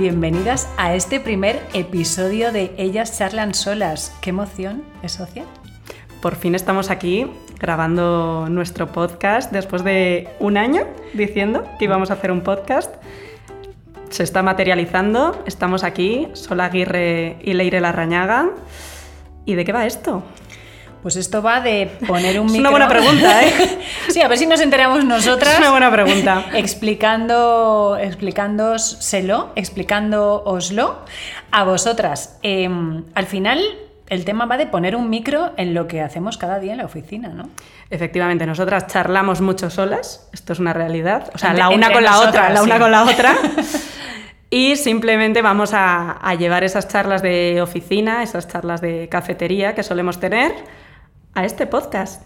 [0.00, 4.16] Bienvenidas a este primer episodio de Ellas charlan solas.
[4.22, 5.44] ¡Qué emoción, es socia!
[6.22, 12.14] Por fin estamos aquí grabando nuestro podcast después de un año diciendo que íbamos a
[12.14, 12.94] hacer un podcast.
[14.08, 18.52] Se está materializando, estamos aquí, Sol Aguirre y Leire Larrañaga.
[19.44, 20.22] ¿Y de qué va esto?
[21.02, 22.56] Pues esto va de poner un micro...
[22.56, 23.78] Es una buena pregunta, ¿eh?
[24.08, 25.54] sí, a ver si nos enteramos nosotras.
[25.54, 26.46] Es una buena pregunta.
[26.52, 30.98] Explicando, explicándoselo, explicándooslo
[31.50, 32.38] a vosotras.
[32.42, 33.62] Em, al final,
[34.10, 36.84] el tema va de poner un micro en lo que hacemos cada día en la
[36.84, 37.48] oficina, ¿no?
[37.88, 42.18] Efectivamente, nosotras charlamos mucho solas, esto es una realidad, o sea, la una con la
[42.18, 43.34] otra, la una con la otra.
[44.52, 49.84] Y simplemente vamos a, a, llevar esas charlas de oficina, esas charlas de cafetería que
[49.84, 50.50] solemos tener
[51.34, 52.22] a este podcast.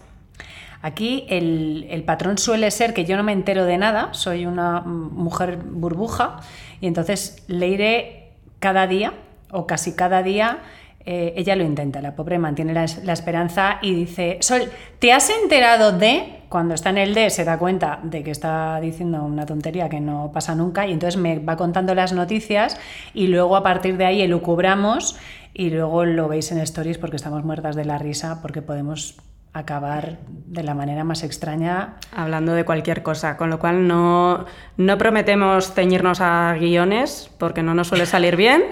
[0.81, 4.81] Aquí el, el, patrón suele ser que yo no me entero de nada, soy una
[4.81, 6.41] mujer burbuja
[6.79, 9.13] y entonces Leire cada día
[9.51, 10.59] o casi cada día
[11.07, 14.63] eh, ella lo intenta, la pobre mantiene la, esperanza y dice, Sol,
[14.97, 16.41] ¿te has enterado de?
[16.49, 19.99] Cuando está en el D se da cuenta de que está diciendo una tontería que
[19.99, 22.79] no pasa nunca y entonces me va contando las noticias
[23.13, 25.15] y luego a partir de ahí elucubramos
[25.57, 29.15] y luego lo veis en stories porque estamos muertas de la risa porque podemos
[29.53, 31.93] acabar de la manera más extraña.
[32.13, 37.73] Hablando de cualquier cosa, con lo cual no, no prometemos ceñirnos a guiones porque no
[37.73, 38.63] nos suele salir bien.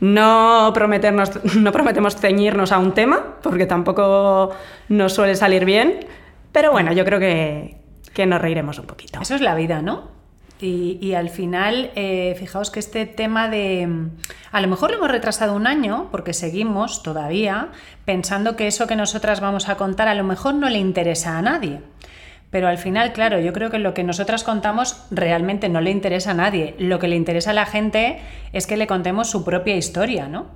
[0.00, 4.52] No, prometernos, no prometemos ceñirnos a un tema, porque tampoco
[4.88, 6.00] nos suele salir bien,
[6.50, 7.76] pero bueno, yo creo que,
[8.14, 9.20] que nos reiremos un poquito.
[9.20, 10.11] Eso es la vida, ¿no?
[10.62, 13.88] Y, y al final, eh, fijaos que este tema de...
[14.52, 17.68] A lo mejor lo hemos retrasado un año, porque seguimos todavía
[18.04, 21.42] pensando que eso que nosotras vamos a contar a lo mejor no le interesa a
[21.42, 21.80] nadie.
[22.52, 26.32] Pero al final, claro, yo creo que lo que nosotras contamos realmente no le interesa
[26.32, 26.76] a nadie.
[26.78, 28.20] Lo que le interesa a la gente
[28.52, 30.46] es que le contemos su propia historia, ¿no?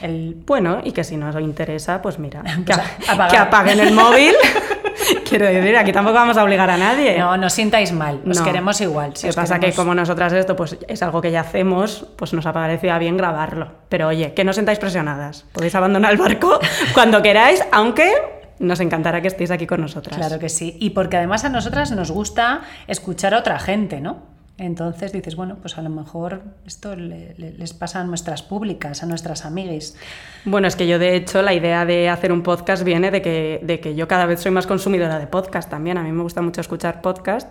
[0.00, 0.36] El...
[0.46, 4.32] Bueno, y que si no os interesa, pues mira, pues que, que, apaguen el móvil.
[5.28, 7.18] Quiero decir, aquí tampoco vamos a obligar a nadie.
[7.18, 8.44] No, no sintáis mal, os no.
[8.44, 9.16] queremos igual.
[9.16, 9.74] Si Lo que pasa queremos...
[9.74, 13.16] que como nosotras esto pues es algo que ya hacemos, pues nos ha parecido bien
[13.16, 13.72] grabarlo.
[13.88, 15.44] Pero oye, que no sentáis presionadas.
[15.52, 16.58] Podéis abandonar el barco
[16.94, 18.12] cuando queráis, aunque
[18.58, 20.16] nos encantará que estéis aquí con nosotras.
[20.16, 20.76] Claro que sí.
[20.80, 24.33] Y porque además a nosotras nos gusta escuchar a otra gente, ¿no?
[24.56, 29.02] Entonces dices, bueno, pues a lo mejor esto le, le, les pasa a nuestras públicas,
[29.02, 29.96] a nuestras amigas.
[30.44, 33.60] Bueno, es que yo de hecho la idea de hacer un podcast viene de que,
[33.64, 35.98] de que yo cada vez soy más consumidora de podcast también.
[35.98, 37.50] A mí me gusta mucho escuchar podcast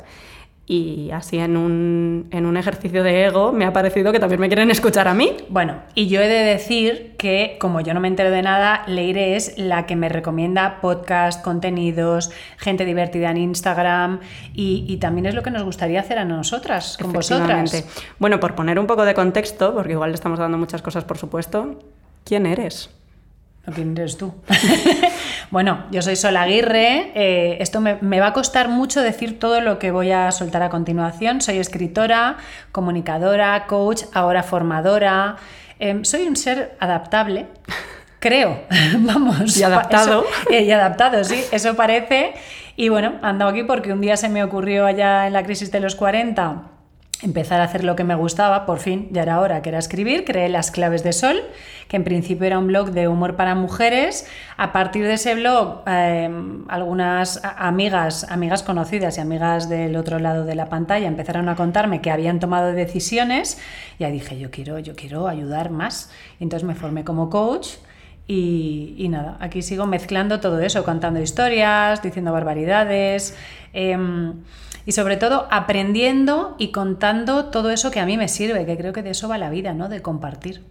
[0.65, 4.47] y así en un, en un, ejercicio de ego me ha parecido que también me
[4.47, 5.35] quieren escuchar a mí.
[5.49, 9.35] Bueno, y yo he de decir que como yo no me entero de nada, Leire
[9.35, 14.21] es la que me recomienda podcast, contenidos, gente divertida en Instagram
[14.53, 17.85] y, y también es lo que nos gustaría hacer a nosotras, con vosotras.
[18.17, 21.17] Bueno, por poner un poco de contexto, porque igual le estamos dando muchas cosas por
[21.17, 21.77] supuesto,
[22.23, 22.89] ¿quién eres?
[23.71, 24.33] ¿Quién eres tú?
[25.51, 27.11] bueno, yo soy Sol Aguirre.
[27.15, 30.63] Eh, esto me, me, va a costar mucho decir todo lo que voy a soltar
[30.63, 31.39] a continuación.
[31.39, 32.37] Soy escritora,
[32.73, 35.37] comunicadora, coach, ahora formadora.
[35.79, 37.47] Eh, soy un ser adaptable.
[38.19, 38.63] Creo,
[38.99, 39.55] vamos.
[39.55, 40.25] Y adaptado.
[40.49, 42.33] Eso, y adaptado, sí, eso parece.
[42.75, 45.79] Y bueno, ando aquí porque un día se me ocurrió allá en la crisis de
[45.79, 46.72] los 40
[47.21, 50.25] empezar a hacer lo que me gustaba, por fin, ya era hora, que era escribir,
[50.25, 51.41] creé Las Claves de Sol,
[51.87, 54.27] que en principio era un blog de humor para mujeres.
[54.57, 56.29] A partir de ese blog, eh,
[56.67, 62.01] algunas amigas, amigas conocidas y amigas del otro lado de la pantalla empezaron a contarme
[62.01, 63.57] que habían tomado decisiones.
[63.99, 66.11] Y ya dije, yo quiero, yo quiero ayudar más.
[66.39, 67.75] Entonces me formé como coach.
[68.25, 73.37] Y, y, nada, aquí sigo mezclando todo eso, contando historias, diciendo barbaridades.
[73.73, 73.97] Eh,
[74.85, 78.93] y sobre todo aprendiendo y contando todo eso que a mí me sirve, que creo
[78.93, 79.89] que de eso va la vida, ¿no?
[79.89, 80.63] De compartir.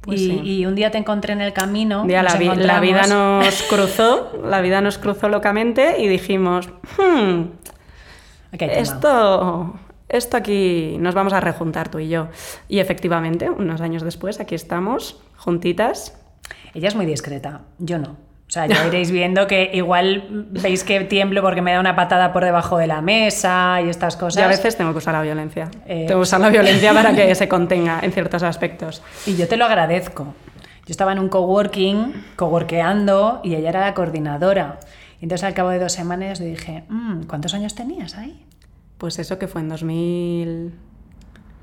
[0.00, 0.40] Pues y, sí.
[0.42, 2.04] y, un día te encontré en el camino.
[2.06, 7.42] Día la, vi la, vida nos cruzó, la vida nos cruzó locamente y dijimos, hmm,
[8.52, 9.74] esto,
[10.08, 12.28] esto aquí nos vamos a rejuntar tú y yo.
[12.68, 16.18] Y efectivamente, unos años después, aquí estamos, juntitas.
[16.74, 18.16] Ella es muy discreta, yo no.
[18.52, 22.34] O sea, ya iréis viendo que igual veis que tiemblo porque me da una patada
[22.34, 24.42] por debajo de la mesa y estas cosas.
[24.42, 25.70] Y a veces tengo que usar la violencia.
[25.86, 29.02] Eh, tengo que usar la violencia para que se contenga en ciertos aspectos.
[29.24, 30.34] Y yo te lo agradezco.
[30.84, 34.80] Yo estaba en un coworking, coworkeando, y ella era la coordinadora.
[35.18, 38.44] Y entonces al cabo de dos semanas le dije, mmm, ¿cuántos años tenías ahí?
[38.98, 40.74] Pues eso que fue en 2000...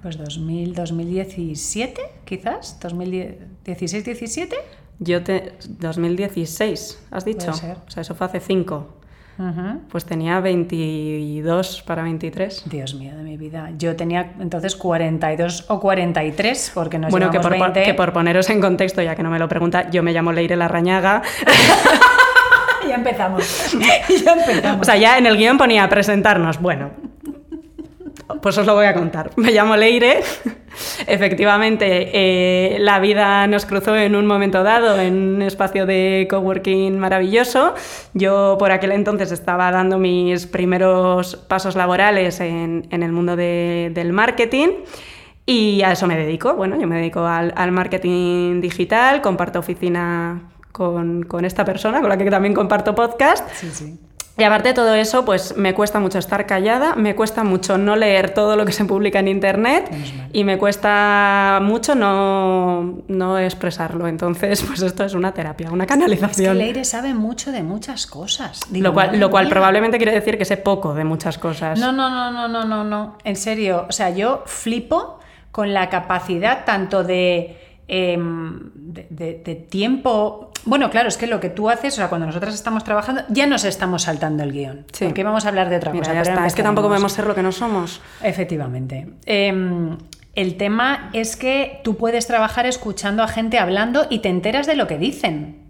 [0.02, 4.56] Pues 2000, 2017, quizás, 2016, 17.
[5.00, 5.54] Yo te...
[5.68, 7.51] 2016, has dicho.
[7.51, 8.96] O sea, eso fue hace cinco.
[9.40, 9.80] Ujú.
[9.90, 12.63] pues tenía 22 para 23.
[12.66, 13.72] Dios mío de mi vida.
[13.78, 17.84] Yo tenía entonces 42 o 43, porque nos bueno, que por, 20.
[17.84, 20.57] que por poneros en contexto, ya que no me lo pregunta, yo me llamo Leire
[20.57, 21.22] Larrañaga.
[22.88, 23.72] Ya empezamos.
[24.24, 24.81] ya empezamos.
[24.81, 26.60] O sea, ya en el guion ponía presentarnos.
[26.60, 26.90] Bueno,
[28.42, 29.31] pues os lo voy a contar.
[29.36, 30.22] Me llamo Leire.
[31.07, 36.98] Efectivamente, eh, la vida nos cruzó en un momento dado en un espacio de coworking
[37.00, 37.74] maravilloso.
[38.13, 43.92] Yo por aquel entonces estaba dando mis primeros pasos laborales en, en el mundo de-
[43.94, 44.69] del marketing.
[45.45, 46.54] Y a eso me dedico.
[46.54, 52.10] Bueno, yo me dedico al, al marketing digital, comparto oficina con, con esta persona, con
[52.10, 53.50] la que también comparto podcast.
[53.54, 54.00] sí, sí.
[54.40, 57.96] Y aparte de todo eso, pues me cuesta mucho estar callada, me cuesta mucho no
[57.96, 59.92] leer todo lo que se publica en internet
[60.32, 64.08] y me cuesta mucho no, no expresarlo.
[64.08, 66.58] Entonces, pues esto es una terapia, una Es que canalización.
[66.58, 68.62] Leire sabe mucho de muchas cosas.
[68.70, 69.52] Digo, lo cual, madre lo cual mía.
[69.52, 71.80] probablemente quiere decir que sé poco de muchas cosas.
[71.80, 73.18] No, no, no, no, no, no, no.
[73.24, 75.20] En serio, o sea, yo flipo
[75.52, 77.58] con la capacidad tanto de,
[77.88, 80.52] em, de, de- de tiempo.
[80.66, 83.48] Bueno, claro, es que lo que tú haces, o sea, cuando nosotras estamos trabajando, ya
[83.48, 84.86] nos estamos saltando el guion.
[84.92, 85.06] Sí.
[85.06, 86.14] Porque vamos a hablar de otra Mira, cosa.
[86.16, 86.46] ya está.
[86.46, 88.02] Es que tampoco podemos ser lo que no somos.
[88.24, 89.08] Efectivamente.
[89.26, 89.98] Em,
[90.36, 94.76] el tema es que tú puedes trabajar escuchando a gente hablando y te enteras de
[94.76, 95.64] lo que dicen.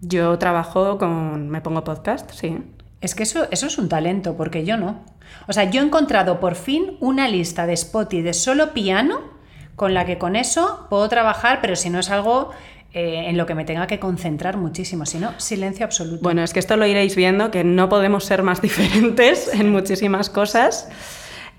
[0.00, 1.48] Yo trabajo con...
[1.48, 2.58] me pongo podcast, sí.
[3.00, 5.04] Es que eso, eso es un talento, porque yo no.
[5.48, 9.20] O sea, yo he encontrado por fin una lista de Spotify de solo piano
[9.76, 12.50] con la que con eso puedo trabajar, pero si no es algo
[12.94, 16.22] eh, en lo que me tenga que concentrar muchísimo, si no, silencio absoluto.
[16.22, 20.28] Bueno, es que esto lo iréis viendo, que no podemos ser más diferentes en muchísimas
[20.28, 20.88] cosas.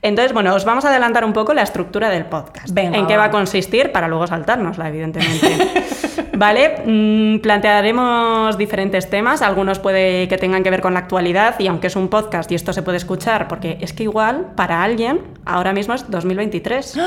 [0.04, 2.70] Entonces, bueno, os vamos a adelantar un poco la estructura del podcast.
[2.72, 3.24] Venga, en qué va.
[3.24, 5.72] va a consistir para luego saltárnosla, evidentemente.
[6.38, 9.42] vale, mm, plantearemos diferentes temas.
[9.42, 12.56] Algunos puede que tengan que ver con la actualidad y aunque es un podcast y
[12.56, 17.00] esto se puede escuchar, porque es que igual para alguien ahora mismo es 2023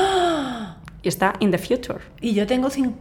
[1.07, 1.99] y está in the future.
[2.19, 2.93] y yo tengo cinco...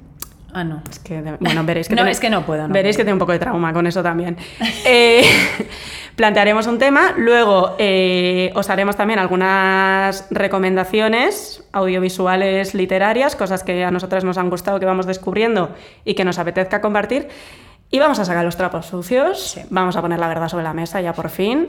[0.53, 0.81] Ah, no.
[0.89, 3.03] Es que, bueno, veréis que No, es que no puedo, no veréis puedo.
[3.03, 4.37] que tengo un poco de trauma con eso también.
[4.87, 5.23] Eh,
[6.17, 13.91] plantearemos un tema, luego eh, os haremos también algunas recomendaciones audiovisuales, literarias, cosas que a
[13.91, 15.75] nosotras nos han gustado, que vamos descubriendo
[16.05, 17.29] y que nos apetezca compartir.
[17.91, 21.01] Y vamos a sacar los trapos sucios, vamos a poner la verdad sobre la mesa
[21.01, 21.69] ya por fin.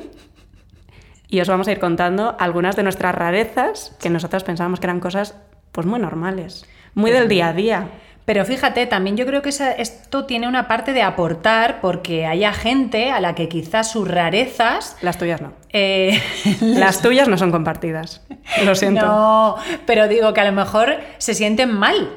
[1.27, 5.01] Y os vamos a ir contando algunas de nuestras rarezas que nosotras pensábamos que eran
[5.01, 5.35] cosas
[5.77, 6.65] pues muy normales,
[6.95, 7.87] muy del día a día.
[8.25, 13.11] Pero fíjate, también yo creo que esto tiene una parte de aportar porque haya gente
[13.11, 14.97] a la que quizás sus rarezas...
[15.03, 15.53] Las tuyas no.
[15.69, 16.19] eh,
[16.61, 18.25] Las tuyas no son compartidas.
[18.65, 19.05] Lo siento.
[19.05, 22.09] No, pero digo que a lo mejor se sienten mal.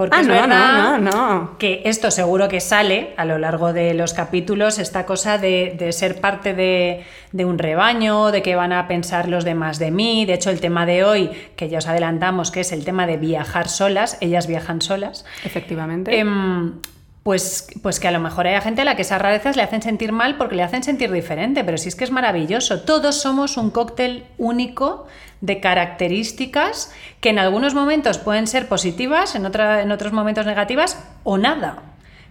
[0.00, 1.58] Porque ah, es no, verdad no, no, no.
[1.58, 5.92] que esto seguro que sale a lo largo de los capítulos, esta cosa de, de
[5.92, 10.24] ser parte de, de un rebaño, de que van a pensar los demás de mí.
[10.24, 13.18] De hecho, el tema de hoy, que ya os adelantamos, que es el tema de
[13.18, 15.26] viajar solas, ellas viajan solas.
[15.44, 16.18] Efectivamente.
[16.18, 16.80] Em,
[17.22, 19.82] pues, pues que a lo mejor hay gente a la que esas rarezas le hacen
[19.82, 22.80] sentir mal porque le hacen sentir diferente, pero sí es que es maravilloso.
[22.80, 25.06] Todos somos un cóctel único
[25.40, 30.98] de características que en algunos momentos pueden ser positivas, en, otra- en otros momentos negativas
[31.24, 31.82] o nada.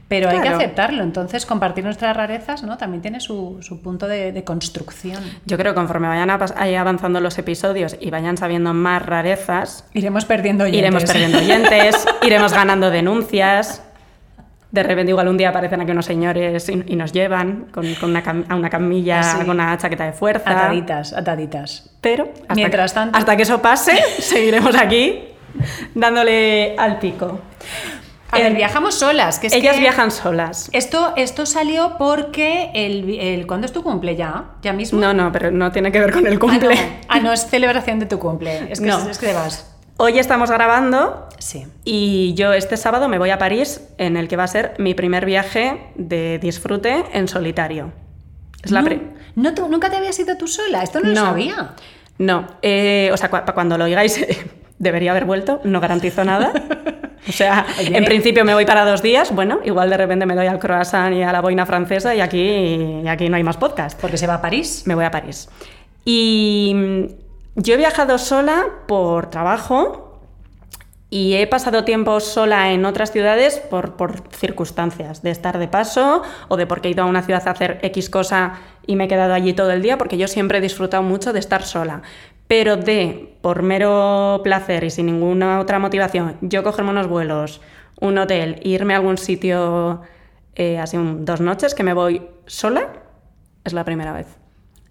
[0.07, 1.03] Pero hay que aceptarlo.
[1.03, 2.77] Entonces, compartir nuestras rarezas ¿no?
[2.79, 5.23] también tiene su, su punto de, de construcción.
[5.45, 10.63] Yo creo que conforme vayan avanzando los episodios y vayan sabiendo más rarezas, Iremos perdiendo
[10.63, 10.79] oyentes.
[10.81, 13.83] iremos perdiendo oyentes, iremos ganando denuncias.
[14.71, 18.11] De repente igual un día aparecen aquí unos señores y, y nos llevan con, con
[18.11, 19.37] una, a una camilla Así.
[19.37, 20.49] con una chaqueta de fuerza.
[20.51, 21.89] Ataditas, ataditas.
[22.01, 25.23] Pero hasta, Mientras que, tanto- hasta que eso pase, seguiremos aquí
[25.95, 27.39] dándole al pico.
[28.31, 29.39] A ver, viajamos solas.
[29.39, 30.69] Que es Ellas que- viajan solas.
[30.71, 34.51] Esto, esto salió porque el, el- ¿Cuándo es tu cumple ya?
[34.61, 34.99] ¿Ya mismo?
[34.99, 36.75] No, no, pero no tiene que ver con el Ah, cumple.
[36.75, 36.81] no.
[37.07, 38.71] Ah, no, es celebración de tu cumple.
[38.71, 39.09] Es que, No.
[39.09, 39.75] es, que te vas.
[40.01, 41.67] Hoy estamos grabando Sí.
[41.83, 44.93] y yo este sábado me voy a París, en el que va a ser mi
[44.93, 47.91] primer viaje de disfrute en solitario.
[48.63, 49.01] Es la no, pri-
[49.35, 50.83] no, tú, ¿Nunca te habías ido tú sola?
[50.83, 51.71] Esto no, lo sabía.
[52.17, 54.25] No, eh, o sea, pa- cuando lo oigáis
[54.79, 56.53] debería haber vuelto, no garantizo nada.
[57.27, 57.97] O sea, Oye.
[57.97, 61.13] en principio me voy para dos días, bueno, igual de repente me doy al croissant
[61.13, 62.39] y a la boina francesa y aquí,
[63.03, 63.99] y aquí no hay más podcast.
[63.99, 64.83] Porque se va a París.
[64.85, 65.49] Me voy a París.
[66.05, 67.15] Y
[67.55, 70.05] yo he viajado sola por trabajo
[71.11, 73.95] y he pasado tiempo sola en otras ciudades por,
[74.31, 77.79] circunstancias, de estar de paso o de porque he ido a una ciudad a hacer
[77.81, 78.53] X cosa
[78.85, 81.39] y me he quedado allí todo el día, porque yo siempre he disfrutado mucho de
[81.39, 82.03] estar sola.
[82.47, 87.61] Pero de, por mero placer y sin ninguna otra motivación, yo cogerme unos vuelos,
[87.99, 90.01] un hotel, irme a algún sitio
[90.55, 92.87] eh, así un- dos noches que me voy sola,
[93.63, 94.38] es la primera vez.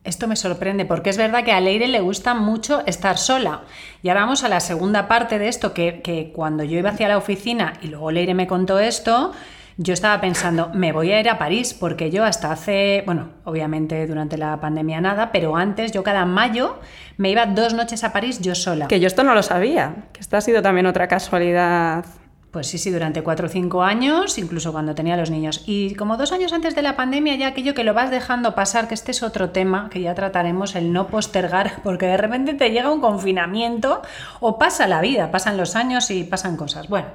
[0.09, 3.65] Esto me sorprende porque es verdad que a Leire le gusta mucho estar sola.
[4.03, 7.09] Y ahora vamos a la segunda parte de esto, que, que cuando yo iba hacia
[7.09, 9.33] la oficina y luego Leire me contó esto,
[9.77, 14.07] yo estaba pensando, me voy a ir a París, porque yo hasta hace, bueno, obviamente
[14.07, 16.79] durante la pandemia nada, pero antes yo cada mayo
[17.19, 18.89] me iba dos noches a París yo sola.
[18.89, 22.07] Que yo esto no lo sabía, que esta ha sido también otra casualidad
[22.51, 25.63] pues sí, sí, durante cuatro o cinco años, incluso cuando tenía los niños.
[25.67, 28.89] Y como dos años antes de la pandemia, ya aquello que lo vas dejando pasar,
[28.89, 32.71] que este es otro tema que ya trataremos, el no postergar, porque de repente te
[32.71, 34.01] llega un confinamiento
[34.41, 36.89] o pasa la vida, pasan los años y pasan cosas.
[36.89, 37.09] Bueno,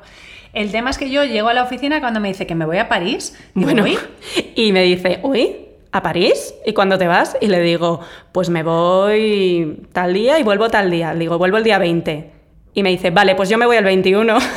[0.54, 2.78] el tema es que yo llego a la oficina cuando me dice que me voy
[2.78, 3.36] a París.
[3.56, 3.86] bueno,
[4.56, 5.56] y me dice, uy,
[5.92, 6.54] ¿a París?
[6.64, 7.38] ¿Y cuándo te vas?
[7.42, 11.14] Y le digo, pues me voy tal día y vuelvo tal día.
[11.14, 12.32] Le digo, vuelvo el día 20.
[12.76, 14.38] Y me dice, vale, pues yo me voy el 21.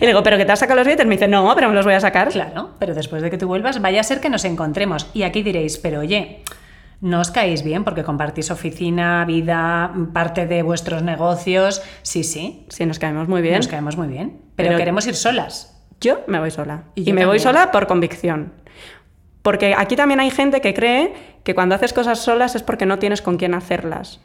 [0.00, 1.06] Y digo, ¿pero que te has sacado los billetes?
[1.06, 2.28] Me dice, no, pero me los voy a sacar.
[2.28, 5.08] Claro, pero después de que tú vuelvas, vaya a ser que nos encontremos.
[5.14, 6.42] Y aquí diréis, pero oye,
[7.00, 11.82] no os caéis bien porque compartís oficina, vida, parte de vuestros negocios.
[12.02, 12.66] Sí, sí.
[12.68, 13.56] Sí, nos caemos muy bien.
[13.56, 14.40] Nos caemos muy bien.
[14.56, 15.74] Pero, queremos ir solas.
[16.00, 16.84] Yo me voy sola.
[16.94, 18.52] Y, me voy sola por convicción.
[19.42, 22.98] Porque aquí también hay gente que cree que cuando haces cosas solas es porque no
[22.98, 24.20] tienes con quién hacerlas.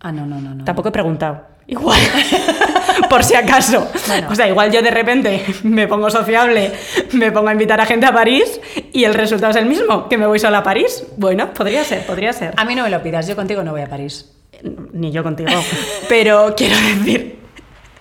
[0.00, 0.54] Ah, no, no, no.
[0.54, 1.46] no Tampoco he preguntado.
[1.70, 2.00] Igual.
[3.10, 3.88] por si acaso.
[4.28, 6.72] O sea, igual yo de repente me pongo sociable,
[7.12, 8.60] me pongo a invitar a gente a París
[8.92, 11.04] y el resultado es el mismo, que me voy sola a París.
[11.16, 12.54] Bueno, podría ser, podría ser.
[12.56, 14.30] A mí no me lo pidas, yo contigo no voy a París.
[14.92, 15.50] Ni yo contigo.
[16.08, 17.39] Pero quiero decir,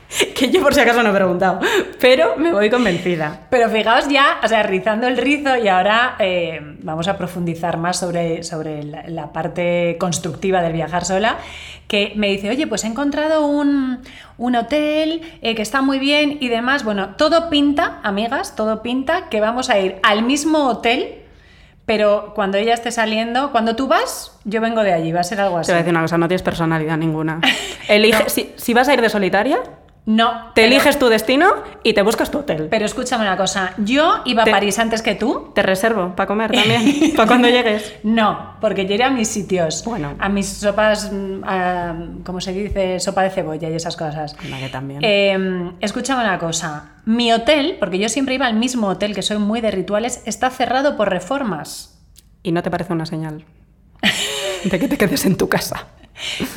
[0.35, 1.59] que yo por si acaso no he preguntado,
[1.99, 3.41] pero me voy convencida.
[3.49, 7.99] Pero fijaos ya, o sea, rizando el rizo y ahora eh, vamos a profundizar más
[7.99, 11.37] sobre, sobre la, parte constructiva del viajar sola,
[11.87, 14.01] que me dice, oye, pues he encontrado un,
[14.37, 16.83] hotel eh, que está muy bien y demás.
[16.83, 21.19] Bueno, todo pinta, amigas, todo pinta que vamos a ir al mismo hotel
[21.89, 25.41] pero cuando ella esté saliendo, cuando tú vas, yo vengo de allí, va a ser
[25.41, 25.69] algo así.
[25.69, 27.41] Te voy a decir una cosa, no tienes personalidad ninguna.
[27.87, 29.59] Elige, si, si, vas a ir de solitaria,
[30.09, 30.53] no.
[30.55, 31.51] Te eliges tu destino
[31.83, 32.67] y te buscas tu hotel.
[32.71, 35.51] Pero escúchame una cosa, yo iba a París antes que tú.
[35.53, 37.93] Te reservo para comer también, para cuando llegues.
[38.01, 39.83] No, porque yo iré a mis sitios.
[39.85, 40.15] Bueno.
[40.17, 42.99] A mis sopas, mm, a, ¿cómo se dice?
[42.99, 44.35] Sopa de cebolla y esas cosas.
[44.71, 45.01] también.
[45.03, 49.37] Em, escúchame una cosa, mi hotel, porque yo siempre iba al mismo hotel, que soy
[49.37, 52.01] muy de rituales, está cerrado por reformas.
[52.41, 53.45] ¿Y no te parece una señal?
[54.63, 55.85] de que te quedes en tu casa.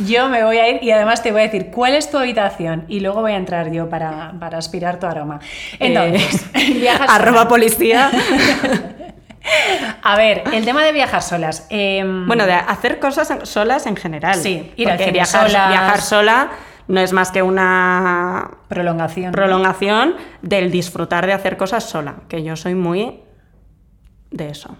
[0.04, 2.84] Yo me voy a ir y además te voy a decir cuál es tu habitación
[2.88, 5.40] y luego voy a entrar yo para, aspirar tu aroma.
[5.78, 8.10] Entonces, eh, arroba policía.
[10.02, 11.66] A ver, el tema de viajar solas.
[11.68, 14.36] Em, bueno, de hacer cosas solas en general.
[14.36, 16.50] Sí, ir porque viajar, viajar sola
[16.86, 19.32] no es más que una prolongación.
[19.32, 23.20] prolongación del disfrutar de hacer cosas sola, que yo soy muy
[24.30, 24.76] de eso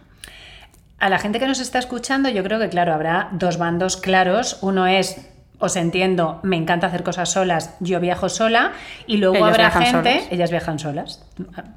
[1.03, 4.59] a la gente que nos está escuchando, yo creo que, claro, habrá dos bandos claros.
[4.63, 5.29] Uno es
[5.59, 8.73] os entiendo, me encanta hacer cosas solas, yo viajo sola,
[9.09, 11.25] y luego habrá gente, ellas viajan solas,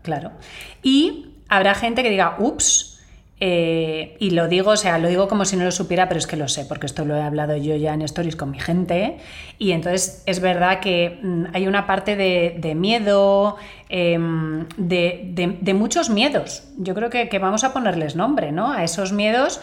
[0.02, 0.32] claro,
[0.82, 2.95] y habrá gente que diga, ups,
[3.38, 6.28] eh, y lo digo, o sea, lo digo como si no lo supiera, pero es
[6.28, 9.18] que lo sé, porque esto lo he hablado yo ya en stories con mi gente.
[9.58, 13.58] Y entonces es verdad que mm, hay una parte de, miedo,
[13.90, 16.64] em, de, muchos miedos.
[16.78, 18.72] Yo creo que, vamos a ponerles nombre, ¿no?
[18.72, 19.62] A esos miedos,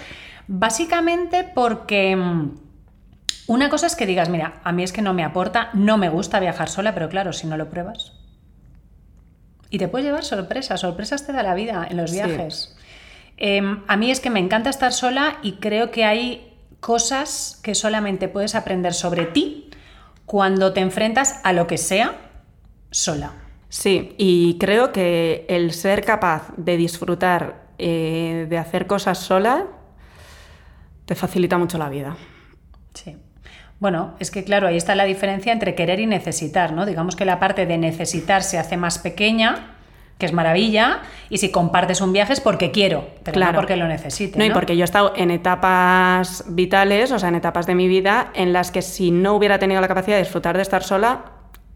[0.48, 2.16] básicamente porque.
[2.16, 2.56] Mm,
[3.48, 6.08] una cosa es que digas, mira, a mí es que no me aporta, no me
[6.08, 8.12] gusta viajar sola, pero claro, si no lo pruebas.
[9.68, 12.76] Y te puedes llevar sorpresas, sorpresas te da la vida en los viajes.
[13.44, 17.74] Em, a mí es que me encanta estar sola y creo que hay cosas que
[17.74, 19.68] solamente puedes aprender sobre ti
[20.26, 22.14] cuando te enfrentas a lo que sea
[22.92, 23.32] sola.
[23.68, 29.66] Sí, y creo que el ser capaz de disfrutar eh, de hacer cosas sola
[31.04, 32.16] te facilita mucho la vida.
[32.94, 33.16] Sí.
[33.80, 36.86] Bueno, es que claro, ahí está la diferencia entre querer y necesitar, ¿no?
[36.86, 39.78] Digamos que la parte de necesitar se hace más pequeña
[40.18, 41.00] que es maravilla,
[41.30, 44.38] y si compartes un viaje es porque quiero, pero no porque lo necesite.
[44.38, 47.88] No, y porque yo he estado en etapas vitales, o sea, en etapas de mi
[47.88, 51.24] vida, en las que si no hubiera tenido la capacidad de disfrutar de estar sola,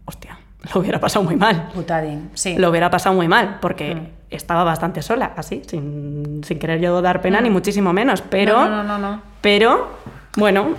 [0.05, 0.39] hostia,
[0.73, 1.69] lo hubiera pasado muy mal.
[1.73, 2.55] Putadín, sí.
[2.57, 4.07] Lo hubiera pasado muy mal, porque mm.
[4.29, 7.53] estaba bastante sola, así, sin, querer yo dar pena, ni mm.
[7.53, 8.67] muchísimo menos, pero...
[8.67, 9.21] no, no, no.
[9.41, 9.89] Pero,
[10.35, 10.75] bueno,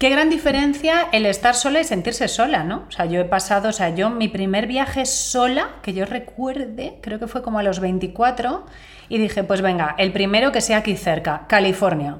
[0.00, 2.84] Qué gran diferencia el estar sola y sentirse sola, ¿no?
[2.88, 6.98] O sea, yo he pasado, o sea, yo mi primer viaje sola, que yo recuerde,
[7.02, 8.64] creo que fue como a los 24,
[9.10, 12.16] y dije, pues venga, el primero que sea aquí cerca, California.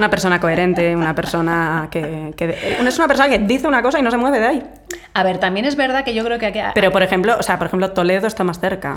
[0.00, 2.34] Una persona coherente, una persona que,
[2.80, 4.70] Es una persona que dice una cosa y no se mueve de ahí.
[5.14, 6.58] A ver, también es verdad que yo creo que aquí...
[6.74, 8.94] Pero, por ejemplo, o sea, por ejemplo, Toledo está más cerca.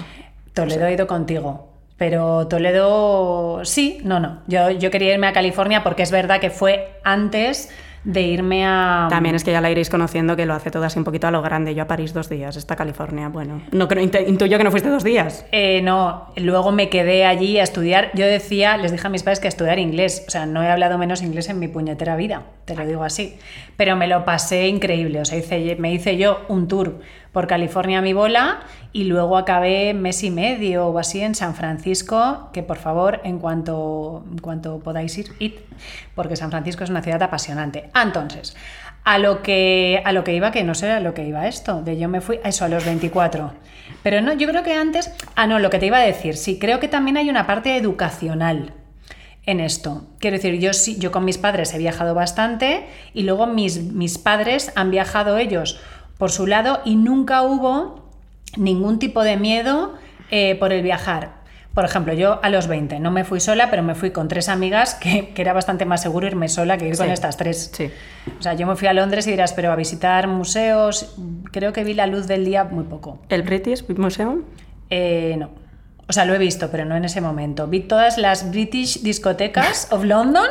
[0.53, 1.72] Toledo ha ido contigo.
[2.05, 4.39] Pero Toledo, sí, no, no.
[4.47, 7.69] Yo, yo quería irme a California porque es verdad que fue antes
[8.03, 9.07] de irme a...
[9.09, 11.31] También es que ya la iréis conociendo que lo hace todo así un poquito a
[11.31, 11.73] lo grande.
[11.73, 13.61] Yo a París dos días, esta California, bueno.
[13.71, 15.45] No creo, int- intuyo que no fuiste dos días.
[15.53, 18.11] Eh, no, luego me quedé allí a estudiar.
[18.15, 20.25] Yo decía, les dije a mis padres que a estudiar inglés.
[20.27, 23.37] O sea, no he hablado menos inglés en mi puñetera vida, te lo digo así.
[23.77, 25.21] Pero me lo pasé increíble.
[25.21, 26.99] O sea, hice- me hice yo un tour
[27.31, 28.59] por California a mi bola
[28.93, 33.39] y luego acabé mes y medio o así en San Francisco, que por favor, en
[33.39, 35.53] cuanto, en cuanto podáis ir, id,
[36.13, 37.89] porque San Francisco es una ciudad apasionante.
[37.99, 38.55] Entonces,
[39.03, 41.81] a lo que, a lo que iba, que no sé a lo que iba esto,
[41.81, 43.51] de yo me fui a eso a los 24.
[44.03, 46.59] Pero no, yo creo que antes, ah, no, lo que te iba a decir, sí,
[46.59, 48.73] creo que también hay una parte educacional
[49.45, 50.05] en esto.
[50.19, 54.19] Quiero decir, yo sí, yo con mis padres he viajado bastante y luego mis, mis
[54.19, 55.79] padres han viajado ellos
[56.19, 58.02] por su lado y nunca hubo
[58.57, 59.93] ningún tipo de miedo
[60.31, 61.43] eh, por el viajar.
[61.73, 64.47] Por ejemplo, yo a los 20 no me fui sola, pero me fui con tres
[64.47, 67.71] amigas, que, que era bastante más seguro irme sola que ir con estas tres.
[67.73, 67.89] Sí.
[68.37, 71.15] O sea, yo me fui a Londres y dirás, pero a visitar museos,
[71.51, 73.19] creo que vi la luz del día muy poco.
[73.29, 74.43] ¿El British Museum?
[74.91, 75.49] Eh, no.
[76.07, 77.67] O sea, lo he visto, pero no en ese momento.
[77.67, 80.45] Vi todas las British discotecas of London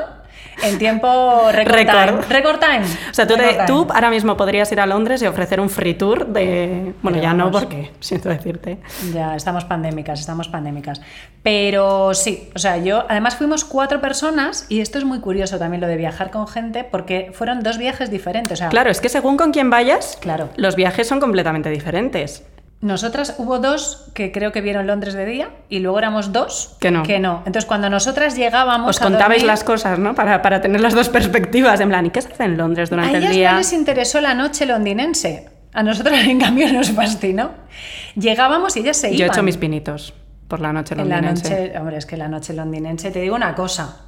[0.63, 2.07] en tiempo record, Record.
[2.07, 2.23] time.
[2.29, 2.85] Record time.
[3.11, 3.67] O sea, tú, te- Record time.
[3.67, 6.93] tú ahora mismo podrías ir a Londres y ofrecer un free tour de...
[7.03, 8.79] Bueno, Pero ya no, porque siento decirte.
[9.13, 11.01] Ya, estamos pandémicas, estamos pandémicas.
[11.43, 15.81] Pero sí, o sea, yo, además fuimos cuatro personas y esto es muy curioso también
[15.81, 18.53] lo de viajar con gente porque fueron dos viajes diferentes.
[18.53, 20.51] O sea, Claro, es que según con quién vayas, Claro.
[20.57, 22.45] los viajes son completamente diferentes.
[22.83, 26.91] Nosotras hubo dos que creo que vieron Londres de día y luego éramos dos Que
[26.91, 27.05] no.
[27.05, 27.39] Que no.
[27.47, 30.15] Entonces cuando nosotras llegábamos Os a contabais dormir- las cosas, ¿no?
[30.15, 31.79] Para, para tener las dos perspectivas.
[31.81, 33.53] En plan, ¿y qué se hace en Londres A durante el ellas día?
[33.53, 35.49] no les interesó la noche londinense.
[35.73, 37.53] A nosotros, en cambio, nos fascinó.
[38.15, 39.19] Llegábamos y ellas se iban.
[39.19, 40.13] Yo he hecho mis pinitos
[40.49, 41.49] por la noche En la londinense.
[41.51, 44.03] noche, hombre, es que la noche londinense, te digo una cosa.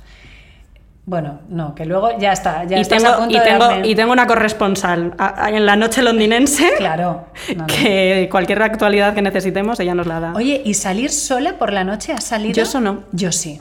[1.07, 3.65] Bueno, no, que luego ya está, ya y, estás tengo, a punto y, de tengo,
[3.67, 7.27] darme- y tengo una corresponsal a- a- en la noche londinense Claro.
[7.49, 7.67] no, no.
[7.67, 10.33] que cualquier actualidad que necesitemos ella nos la da.
[10.35, 12.13] Oye, ¿y salir sola por la noche?
[12.13, 12.55] ¿Has salido?
[12.55, 13.05] Yo eso no.
[13.13, 13.61] Yo sí.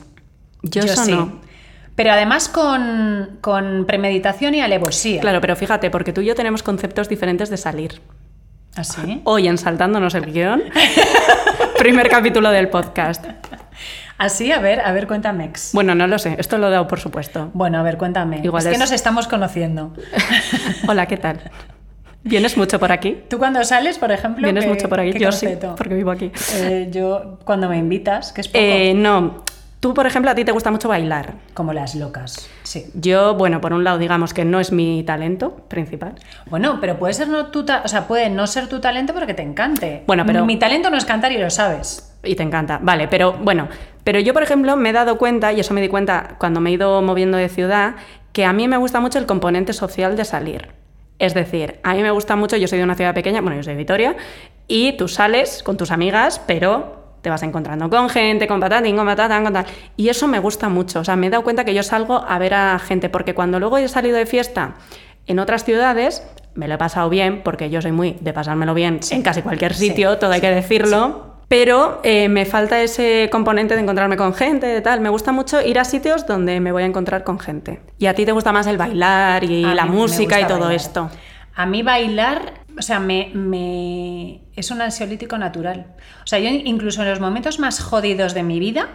[0.61, 1.11] yo, eso sí.
[1.11, 1.41] no.
[1.95, 5.19] Pero además con, con premeditación y alevosía.
[5.19, 8.01] Claro, pero fíjate, porque tú y yo tenemos conceptos diferentes de salir.
[8.75, 9.21] ¿Así?
[9.25, 10.63] Hoy en Saltándonos el guion,
[11.77, 13.25] primer capítulo del podcast.
[14.23, 15.43] Así, a ver, a ver, cuéntame.
[15.43, 15.71] ex.
[15.73, 17.51] Bueno, no lo sé, esto lo he dado por supuesto.
[17.53, 18.39] Bueno, a ver, cuéntame.
[18.41, 19.91] Igual es, que nos estamos conociendo.
[20.87, 21.41] Hola, ¿qué tal?
[22.23, 23.17] ¿Vienes mucho por aquí?
[23.29, 24.43] Tú cuando sales, por ejemplo...
[24.45, 25.19] ¿Vienes ¿qué- mucho por aquí?
[25.19, 26.31] Yo sí, porque vivo aquí.
[26.55, 29.43] Eh, yo, cuando me invitas, que es poco, Eh, no,
[29.81, 31.33] tú, por ejemplo, a ti te gusta mucho bailar.
[31.53, 32.49] como las locas.
[32.63, 32.85] Sí.
[32.93, 36.15] Yo, bueno, por un lado, digamos que no es mi talento principal.
[36.49, 39.41] Bueno, pero puede ser no tu o sea, puede no ser tu talento porque te
[39.41, 40.03] encante.
[40.07, 42.09] Bueno, pero- mi talento no es cantar y lo sabes.
[42.23, 42.79] Y te encanta.
[42.81, 43.67] Vale, pero bueno,
[44.03, 46.69] pero yo, por ejemplo, me he dado cuenta, y eso me di cuenta cuando me
[46.69, 47.95] he ido moviendo de ciudad,
[48.31, 50.69] que a mí me gusta mucho el componente social de salir.
[51.19, 53.63] Es decir, a mí me gusta mucho, yo soy de una ciudad pequeña, bueno, yo
[53.63, 54.15] soy de Vitoria,
[54.67, 59.05] y tú sales con tus amigas, pero te vas encontrando con gente, con patatín, con
[59.05, 59.65] patatán, con tal.
[59.95, 60.99] Y eso me gusta mucho.
[60.99, 63.59] O sea, me he dado cuenta que yo salgo a ver a gente, porque cuando
[63.59, 64.75] luego he salido de fiesta
[65.25, 68.99] en otras ciudades, me lo he pasado bien, porque yo soy muy de pasármelo bien
[69.09, 71.32] en casi cualquier Sí, sitio, todo hay que decirlo.
[71.55, 75.01] Pero eh, me falta ese componente de encontrarme con gente, de tal.
[75.01, 77.79] Me gusta mucho ir a sitios donde me voy a encontrar con gente.
[77.99, 80.73] Y a ti te gusta más el bailar y A la música y todo bailar.
[80.75, 81.11] esto.
[81.53, 85.93] A mí bailar, o sea, me, me- es un ansiolítico natural.
[86.23, 88.87] O sea, yo incluso en los momentos más jodidos de mi vida,